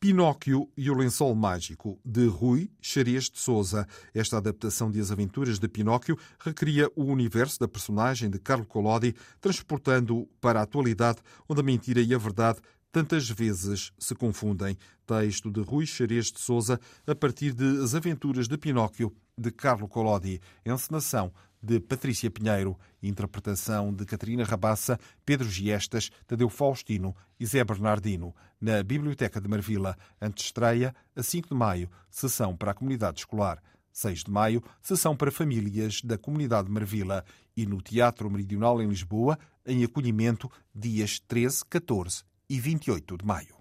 Pinóquio 0.00 0.70
e 0.76 0.88
o 0.88 0.94
Lençol 0.94 1.34
Mágico, 1.34 1.98
de 2.04 2.24
Rui 2.26 2.70
Xarias 2.80 3.24
de 3.24 3.40
Souza. 3.40 3.84
Esta 4.14 4.36
adaptação 4.36 4.92
de 4.92 5.00
As 5.00 5.10
Aventuras 5.10 5.58
de 5.58 5.66
Pinóquio 5.66 6.16
recria 6.38 6.88
o 6.94 7.02
universo 7.04 7.58
da 7.58 7.66
personagem 7.66 8.30
de 8.30 8.38
Carlo 8.38 8.64
Collodi, 8.64 9.16
transportando-o 9.40 10.26
para 10.40 10.60
a 10.60 10.62
atualidade, 10.62 11.18
onde 11.48 11.60
a 11.60 11.64
mentira 11.64 12.00
e 12.00 12.14
a 12.14 12.18
verdade 12.18 12.60
tantas 12.92 13.28
vezes 13.28 13.92
se 13.98 14.14
confundem. 14.14 14.78
Texto 15.04 15.50
de 15.50 15.60
Rui 15.62 15.84
Xarias 15.84 16.26
de 16.26 16.38
Souza, 16.38 16.78
a 17.04 17.14
partir 17.14 17.52
de 17.52 17.82
As 17.82 17.94
Aventuras 17.94 18.46
de 18.46 18.56
Pinóquio, 18.56 19.12
de 19.38 19.50
Carlo 19.50 19.86
Collodi. 19.86 20.40
Encenação 20.66 21.32
de 21.62 21.80
Patrícia 21.80 22.30
Pinheiro, 22.30 22.78
interpretação 23.02 23.92
de 23.92 24.04
Catarina 24.04 24.44
Rabassa, 24.44 24.98
Pedro 25.24 25.48
Giestas, 25.48 26.10
Tadeu 26.26 26.48
Faustino 26.48 27.14
e 27.38 27.46
Zé 27.46 27.64
Bernardino, 27.64 28.34
na 28.60 28.82
Biblioteca 28.82 29.40
de 29.40 29.48
Marvila, 29.48 29.96
antestreia, 30.20 30.94
a 31.16 31.22
5 31.22 31.48
de 31.48 31.54
maio, 31.54 31.90
sessão 32.10 32.56
para 32.56 32.70
a 32.70 32.74
comunidade 32.74 33.20
escolar. 33.20 33.62
6 33.92 34.24
de 34.24 34.30
maio, 34.30 34.62
sessão 34.80 35.16
para 35.16 35.32
famílias 35.32 36.02
da 36.02 36.16
comunidade 36.16 36.68
de 36.68 36.72
Marvila 36.72 37.24
e 37.56 37.66
no 37.66 37.82
Teatro 37.82 38.30
Meridional 38.30 38.80
em 38.80 38.88
Lisboa, 38.88 39.36
em 39.66 39.82
acolhimento, 39.82 40.48
dias 40.72 41.18
13, 41.18 41.64
14 41.64 42.22
e 42.48 42.60
28 42.60 43.18
de 43.18 43.26
maio. 43.26 43.57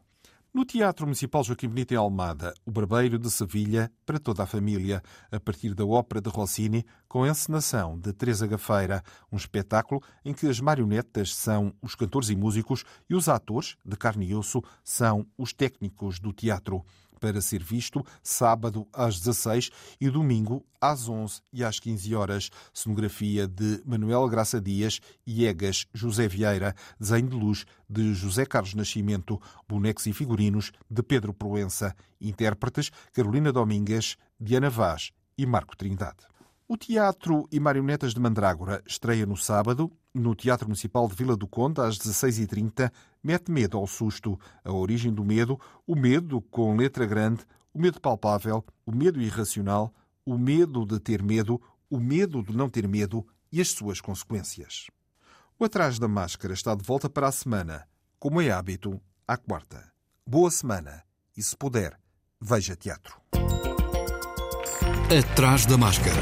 No 0.58 0.66
Teatro 0.66 1.06
Municipal 1.06 1.44
Joaquim 1.44 1.70
Benito 1.70 1.94
em 1.94 1.98
Almada, 1.98 2.52
O 2.66 2.72
Barbeiro 2.72 3.20
de 3.20 3.30
Sevilha, 3.30 3.92
para 4.04 4.18
toda 4.18 4.42
a 4.42 4.48
família, 4.48 5.04
a 5.32 5.40
partir 5.40 5.76
da 5.76 5.86
ópera 5.86 6.20
de 6.20 6.32
Rossini, 6.32 6.84
com 7.08 7.24
a 7.24 7.30
encenação 7.30 7.96
de 8.00 8.12
Teresa 8.12 8.48
Gafeira, 8.48 9.04
um 9.32 9.38
espetáculo 9.38 10.02
em 10.26 10.34
que 10.34 10.48
as 10.48 10.60
marionetas 10.60 11.36
são 11.36 11.72
os 11.80 11.94
cantores 11.94 12.30
e 12.30 12.36
músicos 12.36 12.84
e 13.08 13.14
os 13.14 13.30
atores, 13.30 13.78
de 13.86 13.96
carne 13.96 14.26
e 14.26 14.34
osso, 14.34 14.64
são 14.84 15.28
os 15.38 15.54
técnicos 15.54 16.20
do 16.20 16.34
teatro 16.34 16.84
para 17.20 17.42
ser 17.42 17.64
visto 17.64 18.06
sábado 18.24 18.88
às 18.94 19.20
16 19.20 19.70
e 20.00 20.10
domingo 20.10 20.66
às 20.80 21.10
11 21.10 21.42
e 21.52 21.64
às 21.64 21.80
15 21.80 22.16
horas. 22.16 22.50
Cenografia 22.74 23.48
de 23.48 23.82
Manuel 23.86 24.28
Graça 24.28 24.62
Dias 24.62 25.00
e 25.26 25.46
Egas 25.46 25.86
José 25.94 26.28
Vieira, 26.28 26.76
desenho 27.00 27.28
de 27.28 27.36
luz 27.36 27.66
de 27.90 28.14
José 28.14 28.46
Carlos 28.46 28.74
Nascimento, 28.74 29.42
bonecos 29.68 30.06
e 30.06 30.14
figurinos 30.14 30.72
de 30.90 31.04
Pedro 31.04 31.34
Proença, 31.34 31.96
intérpretes 32.20 32.92
Carolina 33.14 33.52
Domingues, 33.52 34.18
Diana 34.40 34.70
Vaz 34.70 35.12
e 35.38 35.46
Marco 35.46 35.76
Trindade. 35.76 36.26
O 36.70 36.76
Teatro 36.76 37.48
e 37.50 37.62
Marionetas 37.62 38.14
de 38.14 38.20
Mandrágora 38.20 38.84
estreia 38.86 39.26
no 39.26 39.38
sábado, 39.38 39.90
no 40.18 40.36
Teatro 40.36 40.68
Municipal 40.68 41.08
de 41.08 41.16
Vila 41.16 41.36
do 41.36 41.48
Conde, 41.48 41.82
às 41.82 41.98
16h30, 41.98 42.92
mete 43.24 43.52
medo 43.52 43.78
ao 43.78 43.88
susto, 43.88 44.40
a 44.64 44.72
origem 44.72 45.14
do 45.14 45.24
medo, 45.24 45.60
o 45.86 45.96
medo 45.96 46.42
com 46.42 46.76
letra 46.76 47.06
grande, 47.06 47.46
o 47.74 47.80
medo 47.80 48.02
palpável, 48.02 48.66
o 48.86 48.92
medo 48.92 49.22
irracional, 49.22 49.94
o 50.26 50.38
medo 50.38 50.86
de 50.86 51.00
ter 51.00 51.22
medo, 51.22 51.62
o 51.90 52.00
medo 52.00 52.44
de 52.44 52.56
não 52.56 52.70
ter 52.70 52.88
medo 52.88 53.26
e 53.52 53.62
as 53.62 53.70
suas 53.70 54.02
consequências. 54.02 54.88
O 55.60 55.66
Atrás 55.66 55.98
da 55.98 56.08
Máscara 56.08 56.54
está 56.54 56.76
de 56.76 56.84
volta 56.84 57.10
para 57.10 57.28
a 57.28 57.32
semana, 57.32 57.88
como 58.20 58.42
é 58.42 58.52
hábito, 58.52 59.00
à 59.28 59.38
quarta. 59.38 59.92
Boa 60.26 60.52
semana 60.52 61.04
e, 61.36 61.42
se 61.42 61.56
puder, 61.56 61.98
veja 62.42 62.76
teatro. 62.76 63.20
Atrás 65.10 65.66
da 65.66 65.78
Máscara 65.78 66.22